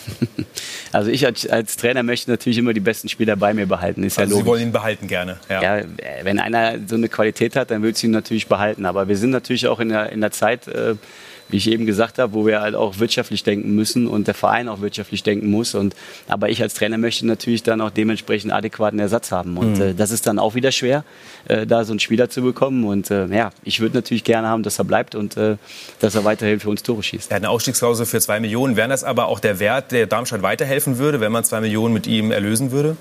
Also 0.93 1.11
ich 1.11 1.25
als, 1.25 1.47
als, 1.47 1.77
Trainer 1.77 2.03
möchte 2.03 2.31
natürlich 2.31 2.59
immer 2.59 2.73
die 2.73 2.81
besten 2.81 3.09
Spieler 3.09 3.37
bei 3.37 3.55
mir 3.55 3.67
behalten. 3.67 4.03
Ist 4.03 4.19
also 4.19 4.23
ja 4.23 4.31
logisch. 4.31 4.45
Sie 4.45 4.47
wollen 4.47 4.63
ihn 4.63 4.73
behalten 4.73 5.07
gerne. 5.07 5.39
Ja. 5.49 5.79
ja. 5.79 5.85
wenn 6.23 6.39
einer 6.39 6.79
so 6.87 6.97
eine 6.97 7.09
Qualität 7.09 7.57
hat, 7.57 7.71
dann 7.71 7.83
will 7.83 7.93
ich 7.93 8.03
ihn 8.03 8.11
natürlich 8.11 8.49
behalten. 8.49 8.87
Aber 8.87 9.09
wir 9.09 9.17
sind 9.17 9.31
natürlich 9.31 9.69
auch 9.69 9.81
in 9.81 9.91
der, 9.91 10.11
in 10.11 10.21
der 10.21 10.33
Zeit, 10.33 10.67
äh, 10.69 10.97
wie 11.51 11.57
ich 11.57 11.71
eben 11.71 11.87
gesagt 11.87 12.19
habe, 12.19 12.33
wo 12.33 12.47
wir 12.47 12.61
halt 12.61 12.75
auch 12.75 12.99
wirtschaftlich 12.99 13.43
denken 13.43 13.75
müssen 13.75 14.07
und 14.07 14.27
der 14.27 14.35
Verein 14.35 14.69
auch 14.69 14.81
wirtschaftlich 14.81 15.23
denken 15.23 15.51
muss. 15.51 15.75
Und, 15.75 15.95
aber 16.29 16.49
ich 16.49 16.63
als 16.63 16.75
Trainer 16.75 16.99
möchte 16.99 17.27
natürlich 17.27 17.63
dann 17.63 17.81
auch 17.81 17.91
dementsprechend 17.91 18.53
adäquaten 18.53 18.99
Ersatz 18.99 19.33
haben. 19.33 19.57
Und 19.57 19.79
mhm. 19.79 19.83
äh, 19.83 19.95
das 19.95 20.11
ist 20.11 20.27
dann 20.27 20.39
auch 20.39 20.55
wieder 20.55 20.73
schwer, 20.73 21.05
äh, 21.49 21.67
da 21.67 21.85
so 21.85 21.93
einen 21.93 22.01
Spieler 22.01 22.31
zu 22.31 22.43
bekommen. 22.43 22.85
Und 22.85 23.11
äh, 23.11 23.27
ja, 23.27 23.51
ich 23.65 23.81
würde 23.81 23.97
natürlich 23.97 24.25
gerne 24.25 24.49
haben, 24.49 24.63
dass 24.63 24.79
er 24.79 24.85
bleibt 24.85 25.15
und 25.15 25.37
äh, 25.37 25.57
dass 26.01 26.15
er 26.15 26.25
weiterhin 26.25 26.61
für 26.61 26.71
uns 26.71 26.83
Tore 26.83 27.03
schießt. 27.03 27.31
Er 27.31 27.37
hat 27.37 27.43
eine 27.43 27.51
Ausstiegsklausel 27.51 28.07
für 28.07 28.21
zwei 28.21 28.41
Millionen. 28.41 28.77
Wäre 28.77 28.89
das 28.89 29.05
aber 29.05 29.27
auch 29.27 29.41
der 29.41 29.59
Wert, 29.61 29.93
der 29.93 30.07
Darmstadt 30.07 30.43
weiterhelfen 30.43 30.99
würde, 30.99 31.21
wenn 31.21 31.33
man 31.33 31.45
zwei 31.45 31.61
Millionen 31.61 31.95
mit 31.95 32.07
ihm 32.07 32.31
erlösen 32.31 32.71
würde? 32.71 32.97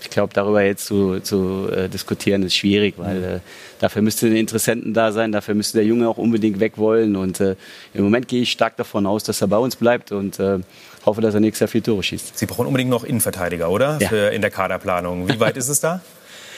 Ich 0.00 0.10
glaube, 0.10 0.32
darüber 0.34 0.62
jetzt 0.62 0.86
zu, 0.86 1.20
zu 1.20 1.68
äh, 1.70 1.88
diskutieren, 1.88 2.42
ist 2.42 2.54
schwierig, 2.54 2.94
weil 2.98 3.24
äh, 3.24 3.40
dafür 3.80 4.02
müsste 4.02 4.26
ein 4.26 4.36
Interessenten 4.36 4.92
da 4.92 5.12
sein, 5.12 5.32
dafür 5.32 5.54
müsste 5.54 5.78
der 5.78 5.86
Junge 5.86 6.08
auch 6.08 6.18
unbedingt 6.18 6.60
weg 6.60 6.76
wollen. 6.76 7.16
Und 7.16 7.40
äh, 7.40 7.56
im 7.94 8.04
Moment 8.04 8.28
gehe 8.28 8.42
ich 8.42 8.52
stark 8.52 8.76
davon 8.76 9.06
aus, 9.06 9.24
dass 9.24 9.40
er 9.40 9.48
bei 9.48 9.56
uns 9.56 9.76
bleibt 9.76 10.12
und 10.12 10.38
äh, 10.38 10.58
hoffe, 11.06 11.20
dass 11.20 11.34
er 11.34 11.40
nächstes 11.40 11.60
Jahr 11.60 11.68
viel 11.68 11.82
Tore 11.82 12.02
schießt. 12.02 12.38
Sie 12.38 12.46
brauchen 12.46 12.66
unbedingt 12.66 12.90
noch 12.90 13.04
Innenverteidiger, 13.04 13.70
oder? 13.70 13.98
Ja. 14.00 14.08
Für, 14.08 14.28
in 14.28 14.42
der 14.42 14.50
Kaderplanung. 14.50 15.28
Wie 15.28 15.40
weit 15.40 15.56
ist 15.56 15.68
es 15.68 15.80
da? 15.80 16.00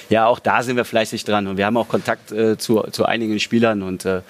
Ja, 0.08 0.26
auch 0.26 0.38
da 0.38 0.62
sind 0.62 0.76
wir 0.76 0.84
fleißig 0.84 1.24
dran 1.24 1.46
und 1.46 1.56
wir 1.56 1.66
haben 1.66 1.76
auch 1.76 1.88
Kontakt 1.88 2.30
äh, 2.30 2.56
zu, 2.56 2.82
zu 2.92 3.06
einigen 3.06 3.40
Spielern. 3.40 3.82
Und, 3.82 4.04
äh, 4.04 4.20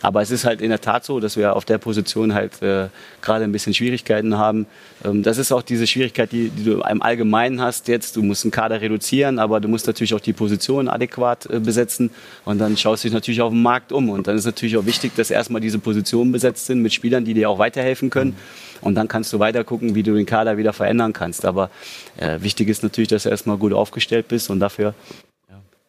aber 0.00 0.22
es 0.22 0.30
ist 0.30 0.44
halt 0.44 0.62
in 0.62 0.70
der 0.70 0.80
Tat 0.80 1.04
so, 1.04 1.20
dass 1.20 1.36
wir 1.36 1.54
auf 1.56 1.64
der 1.64 1.78
Position 1.78 2.32
halt 2.32 2.62
äh, 2.62 2.88
gerade 3.20 3.44
ein 3.44 3.52
bisschen 3.52 3.74
Schwierigkeiten 3.74 4.38
haben. 4.38 4.66
Ähm, 5.04 5.22
das 5.22 5.36
ist 5.36 5.52
auch 5.52 5.62
diese 5.62 5.86
Schwierigkeit, 5.86 6.32
die, 6.32 6.48
die, 6.48 6.64
du 6.64 6.80
im 6.80 7.02
Allgemeinen 7.02 7.60
hast 7.60 7.88
jetzt. 7.88 8.16
Du 8.16 8.22
musst 8.22 8.44
einen 8.44 8.50
Kader 8.50 8.80
reduzieren, 8.80 9.38
aber 9.38 9.60
du 9.60 9.68
musst 9.68 9.86
natürlich 9.86 10.14
auch 10.14 10.20
die 10.20 10.32
Position 10.32 10.88
adäquat 10.88 11.46
äh, 11.46 11.60
besetzen. 11.60 12.10
Und 12.44 12.58
dann 12.58 12.76
schaust 12.76 13.04
du 13.04 13.08
dich 13.08 13.14
natürlich 13.14 13.42
auf 13.42 13.52
den 13.52 13.62
Markt 13.62 13.92
um. 13.92 14.08
Und 14.08 14.26
dann 14.26 14.36
ist 14.36 14.46
natürlich 14.46 14.76
auch 14.78 14.86
wichtig, 14.86 15.14
dass 15.16 15.30
erstmal 15.30 15.60
diese 15.60 15.78
Positionen 15.78 16.32
besetzt 16.32 16.66
sind 16.66 16.80
mit 16.80 16.94
Spielern, 16.94 17.24
die 17.24 17.34
dir 17.34 17.50
auch 17.50 17.58
weiterhelfen 17.58 18.08
können. 18.08 18.36
Und 18.80 18.94
dann 18.94 19.08
kannst 19.08 19.32
du 19.32 19.38
weiter 19.38 19.64
gucken, 19.64 19.94
wie 19.94 20.02
du 20.02 20.14
den 20.14 20.26
Kader 20.26 20.56
wieder 20.56 20.72
verändern 20.72 21.12
kannst. 21.12 21.44
Aber 21.44 21.70
äh, 22.16 22.40
wichtig 22.40 22.68
ist 22.68 22.82
natürlich, 22.82 23.08
dass 23.08 23.24
du 23.24 23.28
erstmal 23.28 23.58
gut 23.58 23.72
aufgestellt 23.72 24.28
bist 24.28 24.50
und 24.50 24.60
dafür 24.60 24.94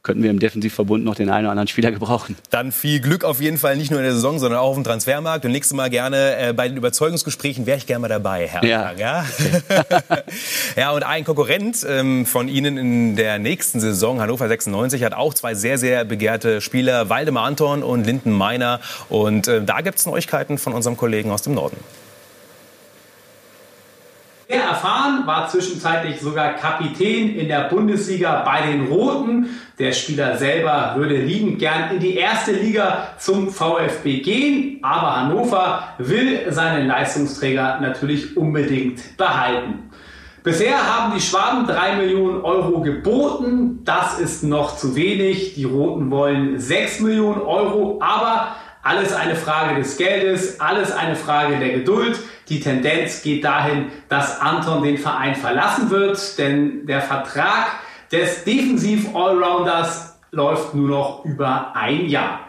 könnten 0.07 0.23
wir 0.23 0.29
im 0.29 0.39
Defensivverbund 0.39 1.03
noch 1.03 1.15
den 1.15 1.29
einen 1.29 1.45
oder 1.45 1.51
anderen 1.51 1.67
Spieler 1.67 1.91
gebrauchen. 1.97 2.37
Dann 2.49 2.71
viel 2.71 3.01
Glück 3.01 3.25
auf 3.25 3.41
jeden 3.41 3.57
Fall, 3.57 3.75
nicht 3.75 3.91
nur 3.91 3.99
in 3.99 4.05
der 4.05 4.13
Saison, 4.13 4.39
sondern 4.39 4.61
auch 4.61 4.69
auf 4.69 4.75
dem 4.75 4.85
Transfermarkt. 4.85 5.43
Und 5.43 5.51
nächstes 5.51 5.75
Mal 5.75 5.89
gerne 5.89 6.37
äh, 6.37 6.53
bei 6.53 6.69
den 6.69 6.77
Überzeugungsgesprächen 6.77 7.65
wäre 7.65 7.77
ich 7.77 7.85
gerne 7.85 8.03
mal 8.03 8.07
dabei, 8.07 8.47
Herr. 8.47 8.63
Ja, 8.63 8.93
ja? 8.93 9.25
ja 10.77 10.91
und 10.91 11.03
ein 11.03 11.25
Konkurrent 11.25 11.85
ähm, 11.87 12.25
von 12.25 12.47
Ihnen 12.47 12.77
in 12.77 13.15
der 13.17 13.37
nächsten 13.37 13.81
Saison, 13.81 14.21
Hannover 14.21 14.47
96, 14.47 15.03
hat 15.03 15.13
auch 15.13 15.33
zwei 15.33 15.55
sehr, 15.55 15.77
sehr 15.77 16.05
begehrte 16.05 16.61
Spieler, 16.61 17.09
Waldemar 17.09 17.43
Anton 17.43 17.83
und 17.83 18.05
Linden 18.05 18.31
Meiner. 18.31 18.79
Und 19.09 19.49
äh, 19.49 19.61
da 19.61 19.81
gibt 19.81 19.99
es 19.99 20.05
Neuigkeiten 20.05 20.57
von 20.57 20.71
unserem 20.71 20.95
Kollegen 20.95 21.31
aus 21.31 21.41
dem 21.41 21.53
Norden. 21.53 21.77
Sehr 24.49 24.63
erfahren, 24.63 25.27
war 25.27 25.49
zwischenzeitlich 25.49 26.21
sogar 26.21 26.53
Kapitän 26.53 27.36
in 27.36 27.49
der 27.49 27.67
Bundesliga 27.67 28.43
bei 28.45 28.65
den 28.65 28.88
Roten. 28.88 29.47
Der 29.77 29.91
Spieler 29.91 30.38
selber 30.38 30.93
würde 30.95 31.17
liebend 31.17 31.60
gern 31.60 31.91
in 31.91 31.99
die 31.99 32.15
erste 32.15 32.53
Liga 32.53 33.10
zum 33.17 33.49
VfB 33.49 34.21
gehen, 34.21 34.79
aber 34.83 35.17
Hannover 35.17 35.83
will 35.97 36.49
seinen 36.49 36.88
Leistungsträger 36.88 37.79
natürlich 37.81 38.38
unbedingt 38.38 39.17
behalten. 39.17 39.89
Bisher 40.43 40.77
haben 40.77 41.13
die 41.13 41.19
Schwaben 41.19 41.67
3 41.67 41.97
Millionen 41.97 42.39
Euro 42.39 42.79
geboten. 42.79 43.81
Das 43.83 44.17
ist 44.17 44.43
noch 44.43 44.77
zu 44.77 44.95
wenig. 44.95 45.55
Die 45.55 45.65
Roten 45.65 46.10
wollen 46.10 46.57
6 46.57 47.01
Millionen 47.01 47.41
Euro, 47.41 47.99
aber 48.01 48.55
alles 48.88 49.13
eine 49.13 49.36
Frage 49.36 49.76
des 49.76 49.97
Geldes, 49.97 50.62
alles 50.62 50.93
eine 50.93 51.17
Frage 51.17 51.58
der 51.58 51.73
Geduld. 51.73 52.17
Die 52.47 52.62
Tendenz 52.62 53.21
geht 53.21 53.43
dahin, 53.43 53.91
dass 54.08 54.39
Anton 54.39 54.82
den 54.82 54.97
Verein 54.97 55.36
verlassen 55.36 55.89
wird, 55.89 56.38
denn 56.38 56.86
der 56.86 57.02
Vertrag 57.02 57.67
des 58.13 58.45
Defensiv-Allrounders 58.45 60.17
läuft 60.32 60.73
nur 60.73 60.88
noch 60.88 61.26
über 61.26 61.76
ein 61.76 62.06
Jahr. 62.06 62.39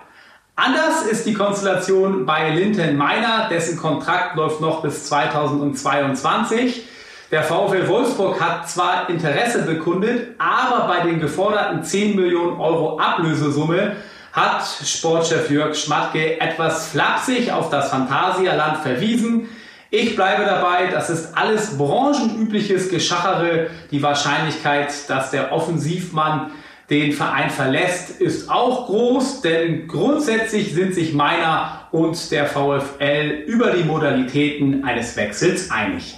Anders 0.55 1.07
ist 1.07 1.27
die 1.27 1.35
Konstellation 1.35 2.25
bei 2.25 2.51
Linton 2.51 2.97
Meiner, 2.97 3.49
dessen 3.49 3.77
Kontrakt 3.77 4.37
läuft 4.37 4.61
noch 4.61 4.83
bis 4.83 5.07
2022. 5.07 6.85
Der 7.33 7.43
VfL 7.43 7.89
Wolfsburg 7.89 8.41
hat 8.41 8.71
zwar 8.71 9.11
Interesse 9.11 9.63
bekundet, 9.63 10.37
aber 10.39 10.87
bei 10.87 11.01
den 11.01 11.21
geforderten 11.21 11.83
10 11.83 12.15
Millionen 12.15 12.61
Euro 12.61 12.99
Ablösesumme 12.99 13.97
hat 14.39 14.65
Sportchef 14.85 15.51
Jörg 15.51 15.75
Schmatke 15.75 16.41
etwas 16.41 16.89
flapsig 16.89 17.51
auf 17.51 17.71
das 17.71 17.91
Phantasialand 17.91 18.79
verwiesen. 18.79 19.49
Ich 19.91 20.15
bleibe 20.15 20.45
dabei, 20.45 20.87
das 20.87 21.11
ist 21.11 21.37
alles 21.37 21.77
branchenübliches 21.77 22.91
Geschachere. 22.91 23.71
Die 23.91 24.03
Wahrscheinlichkeit, 24.03 24.93
dass 25.09 25.31
der 25.31 25.53
Offensivmann 25.53 26.53
den 26.91 27.13
Verein 27.13 27.51
verlässt, 27.51 28.21
ist 28.21 28.51
auch 28.51 28.87
groß, 28.87 29.43
denn 29.43 29.89
grundsätzlich 29.89 30.73
sind 30.73 30.95
sich 30.95 31.15
meiner 31.15 31.89
und 31.91 32.31
der 32.31 32.47
VfL 32.47 33.45
über 33.47 33.73
die 33.73 33.85
Modalitäten 33.85 34.85
eines 34.85 35.17
Wechsels 35.17 35.71
einig. 35.71 36.17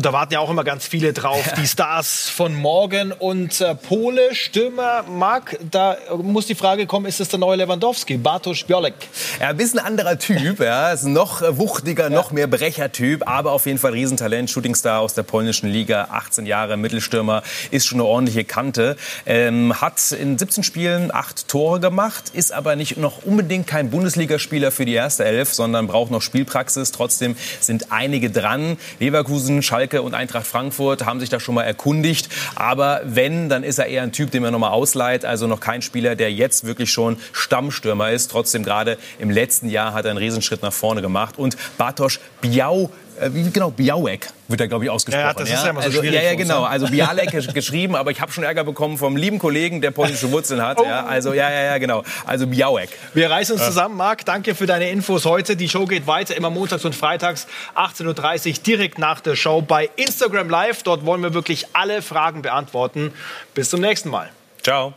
Und 0.00 0.06
da 0.06 0.14
warten 0.14 0.32
ja 0.32 0.40
auch 0.40 0.48
immer 0.48 0.64
ganz 0.64 0.86
viele 0.86 1.12
drauf. 1.12 1.52
Die 1.58 1.66
Stars 1.66 2.30
von 2.30 2.54
morgen 2.54 3.12
und 3.12 3.60
äh, 3.60 3.74
Pole, 3.74 4.34
Stürmer, 4.34 5.02
Marc, 5.02 5.58
da 5.70 5.98
muss 6.22 6.46
die 6.46 6.54
Frage 6.54 6.86
kommen, 6.86 7.04
ist 7.04 7.20
es 7.20 7.28
der 7.28 7.38
neue 7.38 7.58
Lewandowski, 7.58 8.16
Bartosz 8.16 8.64
Biolek? 8.64 8.94
Ja, 9.38 9.50
ein 9.50 9.58
bisschen 9.58 9.78
anderer 9.78 10.18
Typ, 10.18 10.58
ja, 10.58 10.90
ist 10.94 11.04
noch 11.04 11.42
wuchtiger, 11.58 12.04
ja. 12.04 12.08
noch 12.08 12.30
mehr 12.30 12.46
Brechertyp, 12.46 13.28
aber 13.28 13.52
auf 13.52 13.66
jeden 13.66 13.78
Fall 13.78 13.92
Riesentalent, 13.92 14.48
Shootingstar 14.48 15.00
aus 15.00 15.12
der 15.12 15.22
polnischen 15.22 15.68
Liga, 15.68 16.08
18 16.10 16.46
Jahre, 16.46 16.78
Mittelstürmer, 16.78 17.42
ist 17.70 17.86
schon 17.86 18.00
eine 18.00 18.08
ordentliche 18.08 18.44
Kante, 18.44 18.96
ähm, 19.26 19.82
hat 19.82 20.12
in 20.12 20.38
17 20.38 20.64
Spielen 20.64 21.12
acht 21.12 21.46
Tore 21.46 21.78
gemacht, 21.78 22.30
ist 22.32 22.52
aber 22.52 22.74
nicht 22.74 22.96
noch 22.96 23.22
unbedingt 23.26 23.66
kein 23.66 23.90
Bundesligaspieler 23.90 24.70
für 24.70 24.86
die 24.86 24.94
erste 24.94 25.26
Elf, 25.26 25.52
sondern 25.52 25.88
braucht 25.88 26.10
noch 26.10 26.22
Spielpraxis. 26.22 26.90
Trotzdem 26.90 27.36
sind 27.60 27.92
einige 27.92 28.30
dran. 28.30 28.78
Leverkusen, 28.98 29.62
Schalke 29.62 29.89
Schalke 29.90 30.02
und 30.02 30.14
Eintracht 30.14 30.46
Frankfurt 30.46 31.04
haben 31.04 31.18
sich 31.18 31.28
da 31.28 31.40
schon 31.40 31.54
mal 31.54 31.64
erkundigt. 31.64 32.28
Aber 32.54 33.00
wenn, 33.04 33.48
dann 33.48 33.64
ist 33.64 33.78
er 33.78 33.86
eher 33.86 34.02
ein 34.02 34.12
Typ, 34.12 34.30
den 34.30 34.42
man 34.42 34.52
noch 34.52 34.60
mal 34.60 34.70
ausleiht. 34.70 35.24
Also 35.24 35.46
noch 35.46 35.60
kein 35.60 35.82
Spieler, 35.82 36.14
der 36.14 36.32
jetzt 36.32 36.64
wirklich 36.64 36.92
schon 36.92 37.18
Stammstürmer 37.32 38.10
ist. 38.10 38.30
Trotzdem 38.30 38.62
gerade 38.62 38.98
im 39.18 39.30
letzten 39.30 39.68
Jahr 39.68 39.92
hat 39.92 40.04
er 40.04 40.12
einen 40.12 40.18
Riesenschritt 40.18 40.62
nach 40.62 40.72
vorne 40.72 41.02
gemacht. 41.02 41.38
Und 41.38 41.56
Bartosz 41.76 42.20
Biau 42.40 42.90
wie 43.28 43.50
genau, 43.50 43.70
Białek 43.70 44.28
wird 44.48 44.60
da, 44.60 44.66
glaube 44.66 44.84
ich, 44.84 44.90
ausgesprochen. 44.90 45.26
Ja, 45.26 45.34
das 45.34 45.48
ist 45.48 45.64
ja 45.64 45.70
immer 45.70 45.80
so 45.82 45.86
also, 45.88 46.00
schwierig. 46.00 46.16
Ja, 46.16 46.30
ja, 46.30 46.34
genau. 46.34 46.64
Also 46.64 46.86
Białek 46.86 47.54
geschrieben, 47.54 47.94
aber 47.94 48.10
ich 48.10 48.20
habe 48.20 48.32
schon 48.32 48.44
Ärger 48.44 48.64
bekommen 48.64 48.98
vom 48.98 49.16
lieben 49.16 49.38
Kollegen, 49.38 49.80
der 49.80 49.90
polnische 49.90 50.30
Wurzeln 50.32 50.62
hat. 50.62 50.78
Oh. 50.80 50.84
Ja, 50.84 51.04
also, 51.04 51.32
ja, 51.32 51.50
ja, 51.50 51.62
ja, 51.62 51.78
genau. 51.78 52.02
Also 52.26 52.46
Białek. 52.46 52.90
Wir 53.14 53.30
reißen 53.30 53.56
uns 53.56 53.64
zusammen. 53.64 53.96
Marc, 53.96 54.24
danke 54.24 54.54
für 54.54 54.66
deine 54.66 54.90
Infos 54.90 55.24
heute. 55.24 55.56
Die 55.56 55.68
Show 55.68 55.86
geht 55.86 56.06
weiter, 56.06 56.36
immer 56.36 56.50
montags 56.50 56.84
und 56.84 56.94
freitags, 56.94 57.46
18.30 57.76 58.48
Uhr, 58.48 58.62
direkt 58.64 58.98
nach 58.98 59.20
der 59.20 59.36
Show 59.36 59.62
bei 59.62 59.90
Instagram 59.96 60.48
Live. 60.48 60.82
Dort 60.82 61.04
wollen 61.04 61.22
wir 61.22 61.34
wirklich 61.34 61.66
alle 61.72 62.02
Fragen 62.02 62.42
beantworten. 62.42 63.12
Bis 63.54 63.70
zum 63.70 63.80
nächsten 63.80 64.10
Mal. 64.10 64.30
Ciao. 64.62 64.94